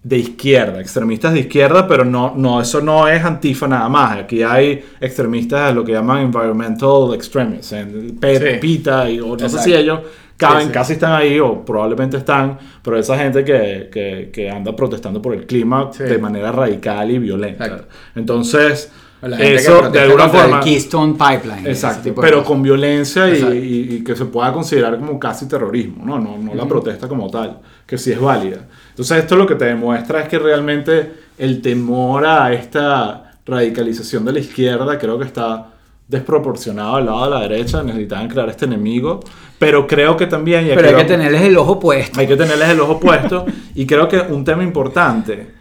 de 0.03 0.17
izquierda, 0.17 0.81
extremistas 0.81 1.33
de 1.33 1.41
izquierda, 1.41 1.87
pero 1.87 2.03
no, 2.03 2.33
no, 2.35 2.59
eso 2.59 2.81
no 2.81 3.07
es 3.07 3.23
antifa 3.23 3.67
nada 3.67 3.87
más. 3.87 4.17
Aquí 4.17 4.41
hay 4.41 4.83
extremistas 4.99 5.67
de 5.69 5.75
lo 5.75 5.85
que 5.85 5.91
llaman 5.91 6.23
environmental 6.23 7.13
extremists, 7.13 7.71
en 7.73 8.17
Pe- 8.19 8.39
Sí. 8.53 8.59
PITA, 8.59 9.09
y, 9.09 9.19
o 9.19 9.37
no 9.37 9.47
sé 9.49 9.59
si 9.59 9.73
ellos 9.73 9.99
caben, 10.41 10.61
Sí, 10.63 10.67
sí. 10.67 10.73
casi 10.73 10.93
están 10.93 11.13
ahí, 11.13 11.39
o 11.39 11.63
probablemente 11.63 12.17
están, 12.17 12.57
pero 12.81 12.97
esa 12.97 13.17
gente 13.17 13.45
que, 13.45 13.89
que, 13.91 14.29
que 14.33 14.49
anda 14.49 14.75
protestando 14.75 15.21
por 15.21 15.33
el 15.33 15.45
clima 15.45 15.89
Sí. 15.93 16.03
de 16.03 16.17
manera 16.17 16.51
radical 16.51 17.09
y 17.11 17.19
violenta. 17.19 17.65
Exacto. 17.65 17.87
Entonces, 18.15 18.91
La 19.21 19.37
gente 19.37 19.51
que 19.53 19.55
eso 19.59 19.89
de 19.91 19.99
alguna 19.99 20.27
forma... 20.29 20.57
El 20.57 20.63
Keystone 20.63 21.13
Pipeline. 21.13 21.67
Exacto, 21.67 22.13
pero 22.19 22.43
con 22.43 22.63
violencia 22.63 23.29
y, 23.29 23.41
y- 23.41 23.95
y 23.97 24.03
que 24.03 24.15
se 24.15 24.25
pueda 24.25 24.51
considerar 24.51 24.97
como 24.97 25.19
casi 25.19 25.47
terrorismo, 25.47 26.03
¿no? 26.05 26.19
No, 26.19 26.37
no 26.37 26.55
la 26.55 26.65
protesta 26.67 27.07
como 27.07 27.29
tal, 27.29 27.59
que 27.85 27.97
sí 27.99 28.11
es 28.11 28.19
válida. 28.19 28.65
Entonces 28.89 29.19
esto 29.19 29.35
lo 29.35 29.45
que 29.45 29.55
te 29.55 29.65
demuestra 29.65 30.21
es 30.23 30.27
que 30.27 30.39
realmente 30.39 31.11
el 31.37 31.61
temor 31.61 32.25
a 32.25 32.51
esta 32.53 33.33
radicalización 33.45 34.25
de 34.25 34.33
la 34.33 34.39
izquierda 34.39 34.97
creo 34.97 35.17
que 35.19 35.25
está 35.25 35.70
desproporcionado 36.11 36.97
al 36.97 37.05
lado 37.05 37.23
de 37.23 37.29
la 37.29 37.39
derecha, 37.47 37.81
necesitaban 37.81 38.27
crear 38.27 38.49
este 38.49 38.65
enemigo, 38.65 39.21
pero 39.57 39.87
creo 39.87 40.17
que 40.17 40.27
también... 40.27 40.69
Pero 40.75 40.89
hay 40.89 40.95
que 40.95 41.05
tenerles 41.05 41.41
el 41.41 41.57
ojo 41.57 41.79
puesto. 41.79 42.19
hay 42.19 42.27
que 42.27 42.35
tenerles 42.35 42.69
el 42.69 42.81
ojo 42.81 42.99
puesto. 42.99 43.45
y 43.75 43.85
creo 43.85 44.09
que 44.09 44.19
un 44.19 44.43
tema 44.43 44.61
importante 44.61 45.53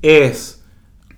es 0.00 0.64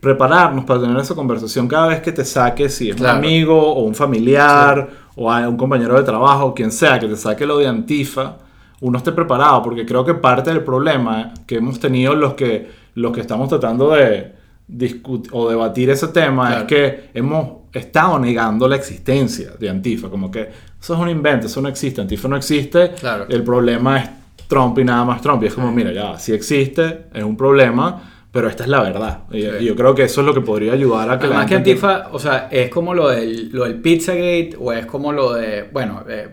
prepararnos 0.00 0.64
para 0.64 0.81
tener 0.81 0.96
esa 0.96 1.14
conversación 1.14 1.68
cada 1.68 1.87
vez 1.87 2.00
que 2.00 2.11
te 2.11 2.24
saque, 2.24 2.68
si 2.68 2.90
es 2.90 2.96
Claro. 2.96 3.18
un 3.20 3.24
amigo 3.24 3.74
o 3.74 3.85
un 3.85 3.94
familiar 3.94 4.88
o 5.14 5.31
un 5.33 5.57
compañero 5.57 5.96
de 5.96 6.03
trabajo 6.03 6.53
quien 6.53 6.72
sea, 6.72 6.98
que 6.98 7.07
te 7.07 7.16
saque 7.16 7.46
lo 7.46 7.59
de 7.59 7.68
Antifa, 7.68 8.38
uno 8.81 8.98
esté 8.98 9.12
preparado, 9.12 9.62
porque 9.62 9.87
creo 9.87 10.05
que 10.05 10.14
parte 10.14 10.50
del 10.50 10.64
problema 10.64 11.33
que 11.46 11.57
hemos 11.57 11.79
tenido 11.79 12.14
los 12.16 12.35
que, 12.35 12.68
los 12.96 13.12
que 13.12 13.20
estamos 13.20 13.48
tratando 13.48 13.90
de 13.90 14.39
discutir 14.73 15.31
o 15.35 15.49
debatir 15.51 15.91
ese 15.91 16.09
tema 16.09 16.47
Claro. 16.49 16.61
es 16.63 16.67
que 16.69 17.01
hemos 17.15 17.49
estado 17.73 18.19
negando 18.19 18.69
la 18.69 18.77
existencia 18.77 19.51
de 19.59 19.69
Antifa, 19.69 20.09
como 20.09 20.31
que 20.31 20.49
eso 20.81 20.95
es 20.95 21.01
un 21.01 21.09
invento, 21.09 21.47
eso 21.47 21.61
no 21.61 21.69
existe, 21.69 22.01
Antifa 22.01 22.29
no 22.29 22.37
existe, 22.37 22.93
Claro. 22.99 23.27
el 23.29 23.43
problema 23.43 23.99
es 23.99 24.11
Trump 24.49 24.79
y 24.79 24.85
nada 24.85 25.05
más 25.05 25.21
Trump. 25.23 25.43
Y 25.43 25.47
es 25.47 25.55
como, 25.55 25.71
mira, 25.73 25.93
ya, 25.93 26.19
sí 26.19 26.33
existe, 26.33 27.05
es 27.15 27.23
un 27.23 27.37
problema, 27.37 28.03
pero 28.33 28.49
esta 28.49 28.63
es 28.65 28.69
la 28.69 28.83
verdad. 28.83 29.21
Y, 29.33 29.65
yo 29.65 29.75
creo 29.77 29.95
que 29.95 30.05
eso 30.05 30.21
es 30.21 30.27
lo 30.27 30.33
que 30.35 30.41
podría 30.41 30.73
ayudar 30.73 31.11
a 31.11 31.19
que 31.19 31.27
Además 31.27 31.47
que 31.47 31.55
gente 31.55 31.71
Antifa, 31.73 32.09
o 32.13 32.19
sea, 32.19 32.49
es 32.51 32.71
como 32.71 32.95
lo 32.95 33.09
del, 33.09 33.51
lo 33.53 33.65
del 33.65 33.75
Pizzagate 33.81 34.57
o 34.59 34.73
es 34.73 34.87
como 34.87 35.13
lo 35.13 35.35
de, 35.35 35.65
bueno, 35.73 36.05
eh, 36.09 36.29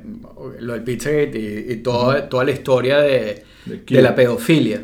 lo 0.59 0.73
del 0.73 0.83
Pizzagate 0.83 1.39
y, 1.39 1.73
y 1.73 1.75
todo- 1.77 2.23
toda 2.23 2.43
la 2.45 2.51
historia 2.51 2.99
de, 2.99 3.43
De 3.65 4.01
la 4.01 4.15
pedofilia. 4.15 4.81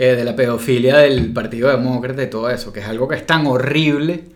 Eh, 0.00 0.14
de 0.14 0.24
la 0.24 0.36
pedofilia 0.36 0.98
del 0.98 1.32
Partido 1.32 1.68
Demócrata 1.70 2.22
y 2.22 2.30
todo 2.30 2.48
eso, 2.50 2.72
que 2.72 2.78
es 2.78 2.86
algo 2.86 3.08
que 3.08 3.16
es 3.16 3.26
tan 3.26 3.48
horrible 3.48 4.26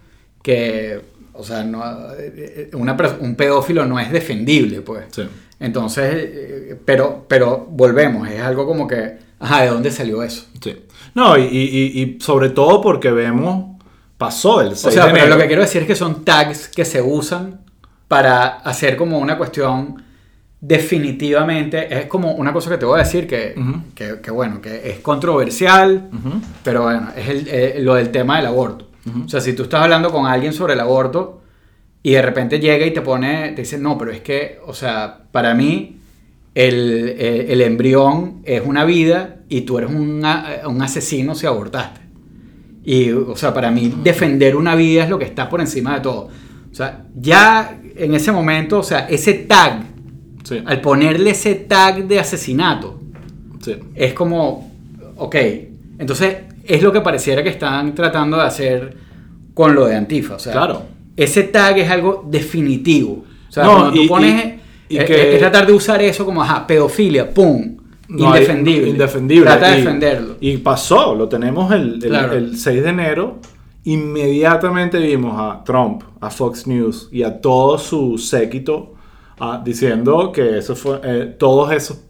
que, 0.42 1.00
o 1.34 1.44
sea, 1.44 1.62
no, 1.62 1.80
eh, 2.18 2.68
una 2.74 2.96
un 3.20 3.36
pedófilo 3.36 3.86
no 3.86 4.00
es 4.00 4.10
defendible, 4.10 4.80
pues. 4.80 5.04
Sí. 5.12 5.22
Entonces, 5.60 6.14
eh, 6.16 6.76
pero, 6.84 7.26
pero 7.28 7.64
volvemos, 7.70 8.28
es 8.28 8.40
algo 8.40 8.66
como 8.66 8.88
que, 8.88 9.18
ajá, 9.38 9.62
¿de 9.62 9.68
dónde 9.68 9.92
salió 9.92 10.24
eso? 10.24 10.46
Sí. 10.60 10.74
No, 11.14 11.38
y, 11.38 11.42
y- 11.42 11.46
y- 11.46 12.02
y 12.02 12.20
sobre 12.20 12.50
todo 12.50 12.80
porque 12.80 13.12
vemos, 13.12 13.76
pasó 14.18 14.62
el 14.62 14.70
6 14.74 14.86
O 14.86 14.90
sea, 14.90 15.06
de 15.06 15.12
pero 15.12 15.24
enero. 15.26 15.36
lo 15.36 15.42
que 15.42 15.46
quiero 15.46 15.62
decir 15.62 15.82
es 15.82 15.86
que 15.86 15.94
son 15.94 16.24
tags 16.24 16.66
que 16.66 16.84
se 16.84 17.00
usan 17.00 17.60
para 18.08 18.46
hacer 18.48 18.96
como 18.96 19.20
una 19.20 19.38
cuestión 19.38 20.02
definitivamente, 20.62 21.92
es 21.98 22.06
como 22.06 22.32
una 22.34 22.52
cosa 22.52 22.70
que 22.70 22.78
te 22.78 22.84
voy 22.84 23.00
a 23.00 23.02
decir 23.04 23.26
que, 23.26 23.54
que, 23.94 24.20
que, 24.22 24.30
bueno, 24.30 24.60
que 24.62 24.90
es 24.90 24.98
controversial, 25.00 26.08
pero 26.62 26.82
bueno, 26.84 27.08
es 27.16 27.28
el- 27.28 27.48
eh, 27.48 27.74
lo 27.80 27.94
del 27.94 28.10
tema 28.10 28.36
del 28.36 28.46
aborto. 28.46 28.88
O 29.24 29.28
sea, 29.28 29.40
si 29.40 29.52
tú 29.54 29.64
estás 29.64 29.82
hablando 29.82 30.10
con 30.12 30.26
alguien 30.26 30.52
sobre 30.52 30.74
el 30.74 30.80
aborto 30.80 31.42
y 32.02 32.12
de 32.12 32.22
repente 32.22 32.60
llega 32.60 32.86
y 32.86 32.92
te 32.92 33.00
pone, 33.00 33.50
te 33.50 33.62
dice, 33.62 33.76
no, 33.78 33.98
pero 33.98 34.12
es 34.12 34.20
que, 34.20 34.60
o 34.64 34.72
sea, 34.74 35.22
para 35.32 35.54
mí 35.54 35.96
el, 36.54 37.08
eh, 37.18 37.46
el 37.52 37.60
embrión 37.62 38.42
es 38.44 38.62
una 38.64 38.84
vida 38.84 39.38
y 39.48 39.62
tú 39.62 39.78
eres 39.78 39.90
un, 39.90 40.22
un 40.66 40.82
asesino 40.82 41.34
si 41.34 41.46
abortaste. 41.46 42.00
Y, 42.84 43.10
o 43.10 43.34
sea, 43.36 43.52
para 43.52 43.70
mí 43.72 43.92
defender 44.02 44.54
una 44.54 44.74
vida 44.76 45.04
es 45.04 45.10
lo 45.10 45.18
que 45.18 45.24
está 45.24 45.48
por 45.48 45.60
encima 45.60 45.94
de 45.94 46.00
todo. 46.00 46.28
O 46.70 46.74
sea, 46.74 47.04
ya 47.16 47.80
en 47.96 48.14
ese 48.14 48.30
momento, 48.32 48.78
o 48.78 48.82
sea, 48.82 49.00
ese 49.08 49.34
tag, 49.34 49.82
Sí, 50.44 50.60
al 50.64 50.80
ponerle 50.80 51.30
ese 51.30 51.54
tag 51.54 52.06
de 52.06 52.18
asesinato, 52.18 52.98
sí. 53.62 53.76
es 53.94 54.12
como, 54.14 54.70
ok, 55.16 55.36
entonces 55.98 56.36
es 56.64 56.82
lo 56.82 56.92
que 56.92 57.00
pareciera 57.00 57.42
que 57.42 57.48
están 57.50 57.94
tratando 57.94 58.36
de 58.36 58.42
hacer 58.44 58.96
con 59.54 59.74
lo 59.74 59.86
de 59.86 59.94
Antifa. 59.96 60.34
O 60.34 60.38
sea, 60.38 60.52
Claro. 60.52 60.82
ese 61.16 61.44
tag 61.44 61.78
es 61.78 61.90
algo 61.90 62.24
definitivo. 62.28 63.24
O 63.48 63.52
sea, 63.52 63.64
No, 63.64 63.72
cuando 63.74 63.92
tú 63.92 64.02
y- 64.02 64.08
pones, 64.08 64.44
y- 64.88 64.94
y 64.94 64.98
es- 64.98 65.04
que- 65.04 65.32
es 65.34 65.38
tratar 65.38 65.66
de 65.66 65.72
usar 65.72 66.02
eso 66.02 66.24
como, 66.24 66.42
ajá, 66.42 66.66
pedofilia, 66.66 67.28
pum, 67.32 67.76
No 68.08 68.26
indefendible. 68.34 68.88
indefendible. 68.90 69.44
Trata 69.46 69.70
de 69.70 69.76
defenderlo. 69.78 70.36
Y 70.40 70.56
pasó, 70.58 71.14
lo 71.14 71.28
tenemos 71.28 71.72
el, 71.72 71.94
el- 71.94 72.00
Claro. 72.00 72.32
el 72.34 72.56
6 72.58 72.82
de 72.82 72.88
enero. 72.90 73.38
Inmediatamente 73.84 74.98
vimos 74.98 75.34
a 75.38 75.62
Trump, 75.64 76.02
a 76.20 76.30
Fox 76.30 76.66
News 76.66 77.08
y 77.12 77.22
a 77.22 77.40
todo 77.40 77.78
su 77.78 78.18
séquito 78.18 78.94
ah, 79.42 79.62
diciendo 79.64 80.30
que 80.32 80.58
eso 80.58 80.76
fue, 80.76 81.00
eh, 81.02 81.36
todos 81.38 81.72
esos, 81.72 82.04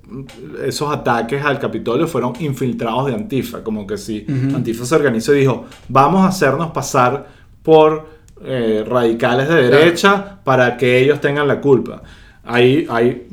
esos 0.65 0.93
ataques 0.93 1.43
al 1.45 1.59
Capitolio 1.59 2.07
fueron 2.07 2.35
infiltrados 2.41 3.07
de 3.07 3.15
Antifa. 3.15 3.65
Como 3.65 3.87
que 3.87 3.97
si 3.97 4.27
Antifa 4.55 4.85
se 4.85 4.95
organizó 4.95 5.35
y 5.35 5.41
dijo, 5.41 5.65
vamos 5.89 6.23
a 6.23 6.29
hacernos 6.29 6.71
pasar 6.73 7.27
por 7.63 8.07
eh, 8.45 8.85
radicales 8.87 9.49
de 9.49 9.71
derecha 9.71 10.41
para 10.45 10.77
que 10.77 10.99
ellos 10.99 11.21
tengan 11.21 11.49
la 11.49 11.61
culpa. 11.61 12.03
Hay, 12.45 12.87
hay 12.91 13.29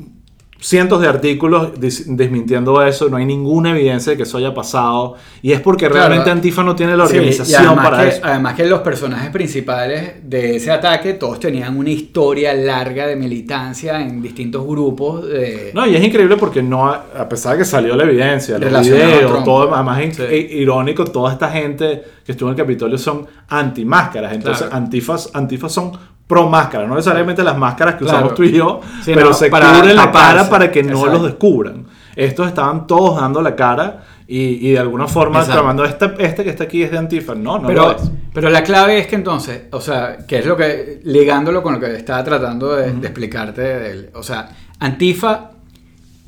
cientos 0.60 1.00
de 1.00 1.08
artículos 1.08 1.70
desmintiendo 1.80 2.84
eso, 2.84 3.08
no 3.08 3.16
hay 3.16 3.24
ninguna 3.24 3.70
evidencia 3.70 4.10
de 4.12 4.16
que 4.16 4.24
eso 4.24 4.38
haya 4.38 4.52
pasado, 4.52 5.14
y 5.42 5.52
es 5.52 5.60
porque 5.60 5.86
Claro. 5.88 6.06
realmente 6.06 6.30
Antifa 6.30 6.62
no 6.62 6.76
tiene 6.76 6.96
la 6.96 7.06
Sí, 7.06 7.16
organización 7.16 7.66
además 7.66 7.88
para 7.88 8.02
que, 8.02 8.08
eso. 8.08 8.20
Además 8.22 8.54
que 8.54 8.66
los 8.66 8.80
personajes 8.80 9.30
principales 9.30 10.12
de 10.22 10.56
ese 10.56 10.70
ataque, 10.70 11.14
todos 11.14 11.40
tenían 11.40 11.76
una 11.76 11.90
historia 11.90 12.52
larga 12.54 13.06
de 13.06 13.16
militancia 13.16 14.00
en 14.00 14.20
distintos 14.20 14.66
grupos. 14.66 15.26
De, 15.26 15.70
No, 15.74 15.86
y 15.86 15.96
es 15.96 16.04
increíble 16.04 16.36
porque 16.36 16.62
no, 16.62 16.86
a 16.92 17.28
pesar 17.28 17.52
de 17.52 17.58
que 17.60 17.64
salió 17.64 17.96
la 17.96 18.04
evidencia, 18.04 18.58
los 18.58 18.82
videos, 18.82 19.44
todo, 19.44 19.74
además 19.74 20.00
es 20.02 20.16
Sí. 20.16 20.22
i- 20.30 20.58
irónico, 20.60 21.04
toda 21.04 21.32
esta 21.32 21.48
gente 21.50 22.02
que 22.24 22.32
estuvo 22.32 22.48
en 22.50 22.54
el 22.54 22.58
Capitolio 22.58 22.98
son 22.98 23.26
anti-máscaras, 23.48 24.32
entonces 24.34 24.66
Claro. 24.66 24.76
antifas, 24.76 25.30
antifas 25.34 25.72
son 25.72 25.92
pro 26.30 26.48
máscaras, 26.48 26.88
no 26.88 26.94
necesariamente 26.94 27.42
las 27.42 27.58
máscaras 27.58 27.96
que 27.96 28.04
Claro. 28.04 28.18
usamos 28.18 28.34
tú 28.36 28.44
y 28.44 28.52
yo, 28.52 28.80
Sí, 29.04 29.12
pero 29.14 29.26
no, 29.28 29.34
se 29.34 29.50
para 29.50 29.74
cubren 29.74 29.96
la 29.96 30.10
cara 30.12 30.48
para 30.48 30.70
que 30.70 30.82
no 30.82 30.90
Exacto. 31.00 31.12
los 31.12 31.22
descubran. 31.24 31.84
Estos 32.16 32.46
estaban 32.48 32.86
todos 32.86 33.20
dando 33.20 33.42
la 33.42 33.54
cara 33.56 34.04
y, 34.26 34.68
y 34.68 34.72
de 34.72 34.78
alguna 34.78 35.06
forma 35.08 35.40
Exacto. 35.40 35.60
clamando, 35.60 35.84
este, 35.84 36.10
este 36.18 36.44
que 36.44 36.50
está 36.50 36.64
aquí 36.64 36.82
es 36.82 36.90
de 36.92 36.98
Antifa, 36.98 37.34
no, 37.34 37.58
no 37.58 37.66
pero, 37.66 37.82
lo 37.86 37.96
es. 37.96 38.10
pero 38.32 38.48
la 38.48 38.62
clave 38.62 38.98
es 39.00 39.06
que 39.08 39.16
entonces, 39.16 39.62
o 39.72 39.80
sea, 39.80 40.18
que 40.26 40.38
es 40.38 40.46
lo 40.46 40.56
que, 40.56 41.00
ligándolo 41.04 41.62
con 41.62 41.74
lo 41.74 41.80
que 41.80 41.94
estaba 41.96 42.22
tratando 42.24 42.74
de, 42.76 42.92
de 42.92 43.06
explicarte, 43.08 44.10
o 44.14 44.22
sea, 44.22 44.48
Antifa 44.78 45.50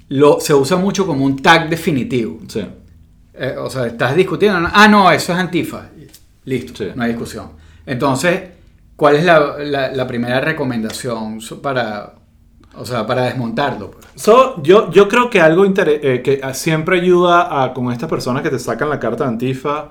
lo, 0.08 0.40
se 0.40 0.52
usa 0.52 0.76
mucho 0.76 1.06
como 1.06 1.24
un 1.24 1.40
tag 1.40 1.68
definitivo. 1.70 2.38
Sí. 2.48 2.64
Eh, 3.34 3.54
o 3.58 3.70
sea, 3.70 3.86
estás 3.86 4.14
discutiendo, 4.14 4.60
¿no? 4.60 4.68
ah, 4.72 4.86
no, 4.88 5.10
eso 5.10 5.32
es 5.32 5.38
Antifa. 5.38 5.86
Listo, 6.44 6.72
Sí. 6.76 6.90
no 6.94 7.02
hay 7.04 7.10
discusión. 7.10 7.46
Entonces, 7.86 8.40
¿cuál 9.02 9.16
es 9.16 9.24
la, 9.24 9.56
la- 9.58 9.90
la 9.90 10.06
primera 10.06 10.40
recomendación 10.40 11.40
para, 11.60 12.14
o 12.76 12.84
sea, 12.86 13.04
para 13.04 13.22
desmontarlo? 13.24 13.90
pues? 13.90 14.06
So, 14.14 14.62
yo, 14.62 14.92
yo 14.92 15.08
creo 15.08 15.28
que 15.28 15.40
algo 15.40 15.64
eh, 15.64 16.20
que 16.22 16.40
siempre 16.54 17.00
ayuda 17.00 17.64
a, 17.64 17.74
con 17.74 17.90
estas 17.90 18.08
personas 18.08 18.44
que 18.44 18.50
te 18.50 18.60
sacan 18.60 18.88
la 18.88 19.00
carta 19.00 19.24
de 19.24 19.30
Antifa 19.30 19.88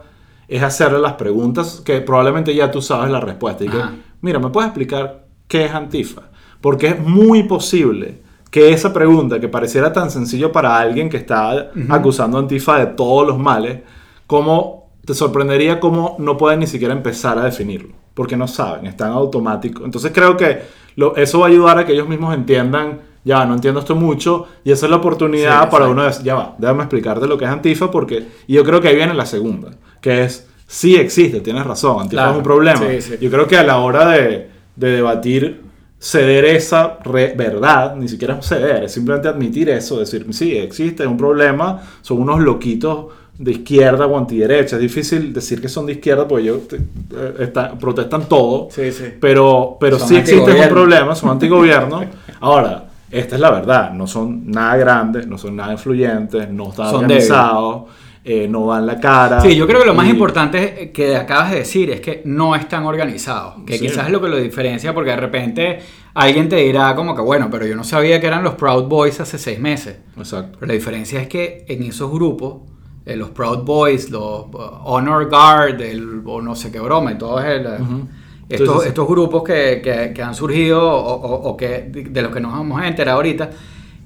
es 0.47 0.63
hacerle 0.63 0.99
las 0.99 1.15
preguntas 1.23 1.81
que 1.83 1.99
probablemente 1.99 2.55
ya 2.55 2.71
tú 2.71 2.81
sabes 2.81 3.11
la 3.11 3.19
respuesta. 3.19 3.65
Y 3.65 3.67
que, 3.67 3.81
mira, 4.21 4.39
¿me 4.39 4.49
puedes 4.49 4.69
explicar 4.69 5.25
qué 5.49 5.65
es 5.65 5.73
Antifa? 5.73 6.29
Porque 6.61 6.87
es 6.87 6.99
muy 7.01 7.43
posible 7.43 8.21
que 8.49 8.71
esa 8.71 8.93
pregunta 8.93 9.41
que 9.41 9.49
pareciera 9.49 9.91
tan 9.91 10.09
sencillo 10.09 10.53
para 10.53 10.77
alguien 10.77 11.09
que 11.09 11.17
está 11.17 11.71
acusando 11.89 12.37
a 12.37 12.39
Antifa 12.39 12.79
de 12.79 12.85
todos 12.85 13.27
los 13.27 13.37
males, 13.37 13.81
como 14.25 14.89
te 15.05 15.13
sorprendería 15.13 15.81
cómo 15.81 16.15
no 16.17 16.37
pueden 16.37 16.59
ni 16.61 16.67
siquiera 16.67 16.93
empezar 16.93 17.37
a 17.37 17.43
definirlo, 17.43 17.95
porque 18.13 18.35
no 18.37 18.47
saben, 18.47 18.85
están 18.87 19.11
automáticos. 19.11 19.83
Entonces 19.85 20.11
creo 20.13 20.35
que 20.37 20.59
lo- 20.95 21.15
eso 21.15 21.39
va 21.39 21.47
a 21.47 21.49
ayudar 21.49 21.77
a 21.79 21.85
que 21.85 21.93
ellos 21.93 22.07
mismos 22.07 22.33
entiendan, 22.35 22.99
ya 23.23 23.45
no 23.45 23.53
entiendo 23.53 23.79
esto 23.79 23.95
mucho, 23.95 24.47
y 24.63 24.71
esa 24.71 24.85
es 24.87 24.89
la 24.89 24.97
oportunidad 24.97 25.63
Sí, 25.65 25.67
para 25.71 25.87
uno 25.87 26.03
de 26.03 26.11
ya 26.23 26.35
va, 26.35 26.55
déjame 26.57 26.83
explicarte 26.83 27.27
lo 27.27 27.37
que 27.37 27.45
es 27.45 27.51
Antifa, 27.51 27.89
porque 27.91 28.27
y 28.47 28.53
yo 28.53 28.63
creo 28.63 28.81
que 28.81 28.87
ahí 28.89 28.95
viene 28.95 29.13
la 29.13 29.25
segunda, 29.25 29.69
que 30.01 30.23
es, 30.23 30.47
sí 30.67 30.95
existe, 30.95 31.39
tienes 31.41 31.65
razón, 31.65 32.01
Antifa 32.01 32.21
Claro, 32.23 32.31
es 32.31 32.37
un 32.37 32.43
problema. 32.43 32.79
sí, 32.79 33.01
sí. 33.01 33.17
Yo 33.21 33.29
creo 33.29 33.47
que 33.47 33.57
a 33.57 33.63
la 33.63 33.77
hora 33.77 34.07
de, 34.09 34.49
de 34.75 34.89
debatir, 34.91 35.61
ceder 35.99 36.45
esa 36.45 36.97
verdad, 37.05 37.95
ni 37.95 38.07
siquiera 38.07 38.37
es 38.39 38.47
ceder, 38.47 38.85
es 38.85 38.91
simplemente 38.91 39.27
admitir 39.27 39.69
eso, 39.69 39.99
decir, 39.99 40.25
sí, 40.31 40.57
existe, 40.57 41.03
es 41.03 41.09
un 41.09 41.17
problema, 41.17 41.79
son 42.01 42.19
unos 42.21 42.39
loquitos 42.39 43.05
de 43.43 43.51
izquierda 43.51 44.05
o 44.05 44.17
antiderecha. 44.17 44.75
Es 44.75 44.81
difícil 44.81 45.33
decir 45.33 45.59
que 45.61 45.67
son 45.67 45.85
de 45.87 45.93
izquierda 45.93 46.27
porque 46.27 46.43
ellos 46.43 46.67
te- 46.67 46.75
eh, 46.77 47.33
está- 47.39 47.73
protestan 47.73 48.29
todo, 48.29 48.67
Sí, 48.69 48.91
sí. 48.91 49.05
pero, 49.19 49.77
pero 49.79 49.97
Son 49.97 50.07
sí 50.07 50.15
existe 50.17 50.51
un 50.51 50.69
problema, 50.69 51.15
son 51.15 51.29
antigobierno. 51.31 52.01
Ahora, 52.39 52.85
esta 53.09 53.35
es 53.35 53.41
la 53.41 53.51
verdad, 53.51 53.91
no 53.93 54.05
son 54.07 54.49
nada 54.49 54.77
grandes, 54.77 55.25
no 55.27 55.37
son 55.37 55.55
nada 55.55 55.71
influyentes, 55.73 56.49
no 56.49 56.69
están 56.69 56.91
Son 56.91 57.03
organizados, 57.05 57.83
eh, 58.23 58.47
no 58.47 58.67
dan 58.67 58.85
la 58.85 58.99
cara. 58.99 59.41
Sí, 59.41 59.55
yo 59.55 59.65
creo 59.65 59.79
que 59.81 59.87
lo 59.87 59.95
más 59.95 60.07
importante 60.07 60.91
que 60.93 61.15
acabas 61.15 61.49
de 61.51 61.57
decir 61.57 61.89
es 61.89 61.99
que 61.99 62.21
no 62.25 62.55
están 62.55 62.85
organizados, 62.85 63.55
que 63.65 63.79
Sí. 63.79 63.87
quizás 63.87 64.05
es 64.05 64.11
lo 64.11 64.21
que 64.21 64.27
lo 64.29 64.37
diferencia 64.37 64.93
porque 64.93 65.09
de 65.09 65.15
repente 65.17 65.79
alguien 66.13 66.47
te 66.47 66.57
dirá 66.57 66.93
como 66.95 67.15
que 67.15 67.21
bueno, 67.21 67.47
pero 67.49 67.65
yo 67.65 67.75
no 67.75 67.83
sabía 67.83 68.21
que 68.21 68.27
eran 68.27 68.43
los 68.43 68.53
Proud 68.53 68.83
Boys 68.83 69.19
hace 69.19 69.39
seis 69.39 69.59
meses. 69.59 69.97
Exacto. 70.15 70.57
Pero 70.59 70.67
la 70.67 70.73
diferencia 70.75 71.19
es 71.19 71.27
que 71.27 71.65
en 71.67 71.81
esos 71.83 72.11
grupos, 72.11 72.69
eh, 73.05 73.15
los 73.15 73.29
Proud 73.31 73.59
Boys, 73.63 74.09
los 74.11 74.45
uh, 74.53 74.57
Honor 74.85 75.29
Guard, 75.29 75.81
el, 75.81 76.21
o 76.25 76.41
no 76.41 76.55
sé 76.55 76.71
qué 76.71 76.79
broma, 76.79 77.11
y 77.11 77.17
todos 77.17 77.43
el, 77.43 77.65
uh, 77.65 77.81
Ujú. 77.83 78.07
estos, 78.49 79.07
grupos 79.07 79.43
que, 79.43 79.81
que- 79.83 80.11
que 80.13 80.21
han 80.21 80.35
surgido 80.35 80.81
o, 80.87 81.13
o- 81.15 81.49
o 81.49 81.57
que 81.57 81.89
de, 81.91 82.21
los 82.21 82.31
que 82.33 82.39
nos 82.39 82.51
vamos 82.51 82.81
a 82.81 82.87
enterar 82.87 83.15
ahorita, 83.15 83.49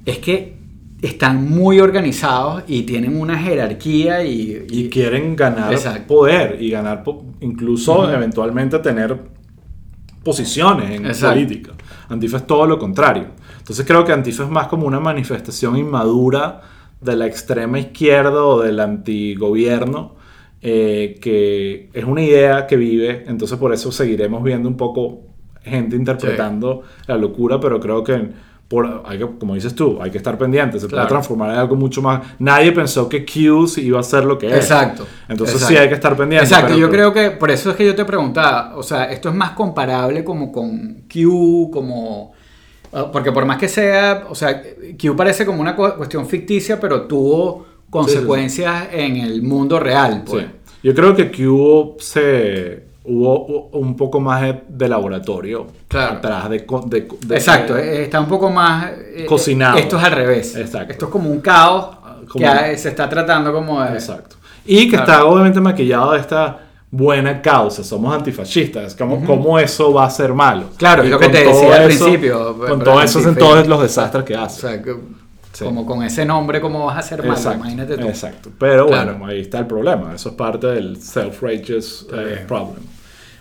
es 0.05 0.19
que 0.19 0.55
están 1.01 1.49
muy 1.49 1.79
organizados 1.79 2.63
y 2.67 2.83
tienen 2.83 3.19
una 3.19 3.37
jerarquía 3.37 4.23
y, 4.23 4.65
y 4.69 4.89
quieren 4.89 5.35
ganar 5.35 5.73
Exacto. 5.73 6.07
poder 6.07 6.57
y 6.61 6.69
ganar 6.71 7.03
po- 7.03 7.25
incluso 7.41 8.09
eventualmente 8.11 8.79
tener 8.79 9.19
posiciones 10.23 10.89
en 10.91 11.05
Exacto. 11.05 11.35
política. 11.35 11.71
Antifa 12.09 12.37
es 12.37 12.47
todo 12.47 12.65
lo 12.65 12.79
contrario. 12.79 13.25
Entonces 13.57 13.85
creo 13.85 14.03
que 14.05 14.11
Antifa 14.13 14.43
es 14.43 14.49
más 14.49 14.67
como 14.67 14.87
una 14.87 14.99
manifestación 14.99 15.77
inmadura 15.77 16.61
de 17.05 17.15
la 17.15 17.25
extrema 17.27 17.79
izquierda 17.79 18.43
o 18.43 18.61
del 18.61 18.79
antigobierno, 18.79 20.15
eh, 20.61 21.17
que 21.21 21.89
es 21.93 22.03
una 22.05 22.21
idea 22.23 22.65
que 22.67 22.75
vive, 22.75 23.23
entonces 23.27 23.57
por 23.57 23.73
eso 23.73 23.91
seguiremos 23.91 24.43
viendo 24.43 24.67
un 24.67 24.77
poco 24.77 25.21
gente 25.63 25.95
interpretando 25.95 26.83
la 27.07 27.17
locura, 27.17 27.59
pero 27.59 27.79
creo 27.79 28.03
que 28.03 28.29
por, 28.67 29.03
hay 29.05 29.19
que, 29.19 29.27
como 29.39 29.53
dices 29.53 29.75
tú, 29.75 29.99
hay 30.01 30.09
que 30.09 30.17
estar 30.17 30.37
pendiente, 30.39 30.79
se 30.79 30.87
Claro. 30.87 31.03
puede 31.03 31.09
transformar 31.09 31.51
en 31.51 31.57
algo 31.57 31.75
mucho 31.75 32.01
más. 32.01 32.21
Nadie 32.39 32.71
pensó 32.71 33.07
que 33.07 33.23
Q 33.23 33.67
sí 33.67 33.81
iba 33.85 33.99
a 33.99 34.03
ser 34.03 34.25
lo 34.25 34.39
que 34.39 34.47
es. 34.47 34.53
Exacto. 34.55 35.05
Entonces 35.29 35.57
exacto. 35.57 35.75
sí 35.75 35.79
hay 35.79 35.87
que 35.87 35.93
estar 35.93 36.17
pendiente. 36.17 36.45
Exacto, 36.45 36.69
pero- 36.69 36.79
yo 36.79 36.89
pero- 36.89 37.11
creo 37.13 37.31
que 37.31 37.37
por 37.37 37.51
eso 37.51 37.69
es 37.69 37.75
que 37.75 37.85
yo 37.85 37.93
te 37.93 38.05
preguntaba, 38.05 38.75
o 38.75 38.81
sea, 38.81 39.05
esto 39.11 39.29
es 39.29 39.35
más 39.35 39.51
comparable 39.51 40.23
como 40.23 40.51
con 40.51 41.03
Q, 41.11 41.69
como... 41.71 42.33
ah, 42.95 43.11
Porque 43.11 43.31
por 43.31 43.45
más 43.45 43.57
que 43.57 43.67
sea, 43.67 44.25
o 44.29 44.33
sea, 44.35 44.61
Q 44.99 45.15
parece 45.15 45.45
como 45.45 45.61
una 45.61 45.75
cu- 45.75 45.93
cuestión 45.97 46.25
ficticia, 46.27 46.79
pero 46.79 47.03
tuvo 47.03 47.65
consecuencias 47.89 48.87
en 48.91 49.17
el 49.17 49.41
mundo 49.43 49.79
real. 49.79 50.23
Pues. 50.25 50.45
Sí. 50.45 50.51
Yo 50.83 50.93
creo 50.95 51.15
que 51.15 51.47
hubo, 51.47 51.95
se, 51.99 52.83
hubo 53.05 53.69
un 53.71 53.95
poco 53.95 54.19
más 54.19 54.41
de, 54.41 54.61
de 54.67 54.87
laboratorio 54.89 55.67
Claro. 55.87 56.17
atrás 56.17 56.49
de, 56.49 56.65
de- 56.87 57.07
de- 57.25 57.35
Exacto, 57.35 57.77
eh, 57.77 58.03
está 58.03 58.19
un 58.19 58.27
poco 58.27 58.49
más... 58.49 58.91
eh, 58.93 59.25
Cocinado. 59.27 59.77
Esto 59.77 59.97
es 59.97 60.03
al 60.03 60.11
revés. 60.11 60.55
Exacto. 60.55 60.91
Esto 60.91 61.05
es 61.05 61.11
como 61.11 61.29
un 61.29 61.39
caos 61.41 61.95
Como- 62.27 62.39
que 62.43 62.45
ah, 62.47 62.77
se 62.77 62.89
está 62.89 63.07
tratando 63.09 63.51
como 63.53 63.81
de... 63.81 63.93
Exacto. 63.93 64.35
Y 64.65 64.85
que 64.89 64.97
Claro. 64.97 65.03
está 65.11 65.25
obviamente 65.25 65.61
maquillado 65.61 66.13
de 66.13 66.19
esta 66.19 66.64
buena 66.95 67.41
causa, 67.41 67.83
somos 67.83 68.13
antifascistas, 68.15 68.95
¿cómo, 68.95 69.23
cómo 69.25 69.59
eso 69.59 69.91
va 69.93 70.05
a 70.05 70.09
ser 70.09 70.33
malo? 70.33 70.65
Claro, 70.77 71.01
es 71.03 71.09
Y 71.09 71.11
lo 71.11 71.19
que 71.19 71.29
te 71.29 71.43
decía 71.43 71.75
al 71.75 71.89
eso- 71.91 72.05
principio, 72.05 72.57
Con 72.57 72.83
todo 72.83 73.01
eso 73.01 73.19
hacen 73.19 73.35
todos 73.35 73.67
los 73.67 73.81
desastres 73.81 74.23
que 74.23 74.35
O 74.35 74.41
hacen. 74.41 74.69
sea, 74.69 74.81
que- 74.81 74.95
Sí. 75.51 75.63
como 75.63 75.85
con 75.85 76.03
ese 76.03 76.25
nombre, 76.25 76.59
¿cómo 76.59 76.85
vas 76.85 76.97
a 76.97 77.01
ser 77.01 77.19
malo? 77.19 77.33
Exacto, 77.33 77.59
Imagínate 77.59 77.97
tú. 77.97 78.07
exacto. 78.07 78.49
Pero 78.59 78.87
Claro. 78.87 79.11
bueno, 79.13 79.25
ahí 79.27 79.39
está 79.41 79.59
el 79.59 79.67
problema. 79.67 80.13
Eso 80.13 80.29
es 80.29 80.35
parte 80.35 80.67
del 80.67 80.97
self-righteous 80.99 82.07
eh, 82.13 82.43
problem. 82.47 82.83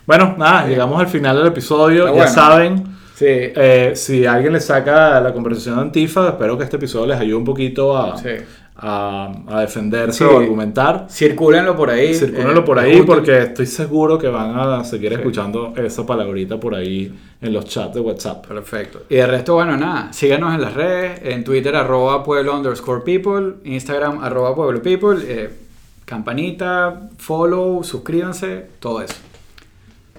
Bueno, 0.05 0.35
nada, 0.37 0.65
llegamos 0.67 0.99
al 0.99 1.07
final 1.07 1.35
del 1.37 1.47
episodio. 1.47 2.05
Ya 2.05 2.11
bueno. 2.11 2.31
saben, 2.31 2.83
Sí. 3.15 3.25
eh, 3.27 3.91
si 3.95 4.25
alguien 4.25 4.53
le 4.53 4.59
saca 4.61 5.19
la 5.19 5.33
conversación 5.33 5.75
de 5.75 5.81
Antifa, 5.81 6.29
espero 6.29 6.57
que 6.57 6.63
este 6.65 6.77
episodio 6.77 7.07
les 7.07 7.19
ayude 7.19 7.35
un 7.35 7.45
poquito 7.45 7.97
a, 7.97 8.17
Sí. 8.17 8.29
A, 8.77 9.31
a 9.47 9.61
defenderse 9.61 10.17
Sí. 10.17 10.23
o 10.25 10.37
argumentar. 10.39 11.07
Circúlenlo 11.09 11.75
por 11.77 11.89
ahí. 11.89 12.13
Circúlenlo 12.13 12.59
eh, 12.59 12.63
por 12.63 12.77
ahí 12.79 13.01
porque 13.03 13.37
estoy 13.43 13.65
seguro 13.65 14.17
que 14.17 14.27
van 14.27 14.57
a 14.57 14.83
seguir 14.83 15.09
Sí. 15.11 15.15
escuchando 15.15 15.73
esa 15.77 16.05
palabrita 16.05 16.59
por 16.59 16.75
ahí 16.75 17.13
en 17.41 17.53
los 17.53 17.65
chats 17.65 17.93
de 17.93 18.01
WhatsApp. 18.01 18.45
Perfecto. 18.47 19.03
Y 19.09 19.15
de 19.15 19.27
resto, 19.27 19.53
bueno, 19.55 19.77
nada. 19.77 20.11
Síganos 20.11 20.53
en 20.53 20.61
las 20.61 20.73
redes. 20.73 21.21
En 21.23 21.43
Twitter, 21.43 21.75
arroba 21.75 22.23
pueblo 22.23 22.55
underscore 22.55 23.01
people. 23.05 23.55
Instagram, 23.63 24.23
arroba 24.23 24.53
pueblo 24.55 24.81
people. 24.81 25.17
eh, 25.23 25.49
campanita, 26.03 27.09
follow, 27.17 27.83
suscríbanse. 27.83 28.65
Todo 28.79 29.01
eso. 29.01 29.15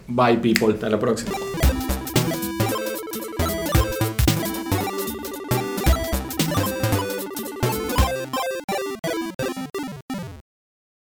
Bye 0.09 0.39
people. 0.39 0.73
Hasta 0.73 0.89
la 0.89 0.99
próxima. 0.99 1.33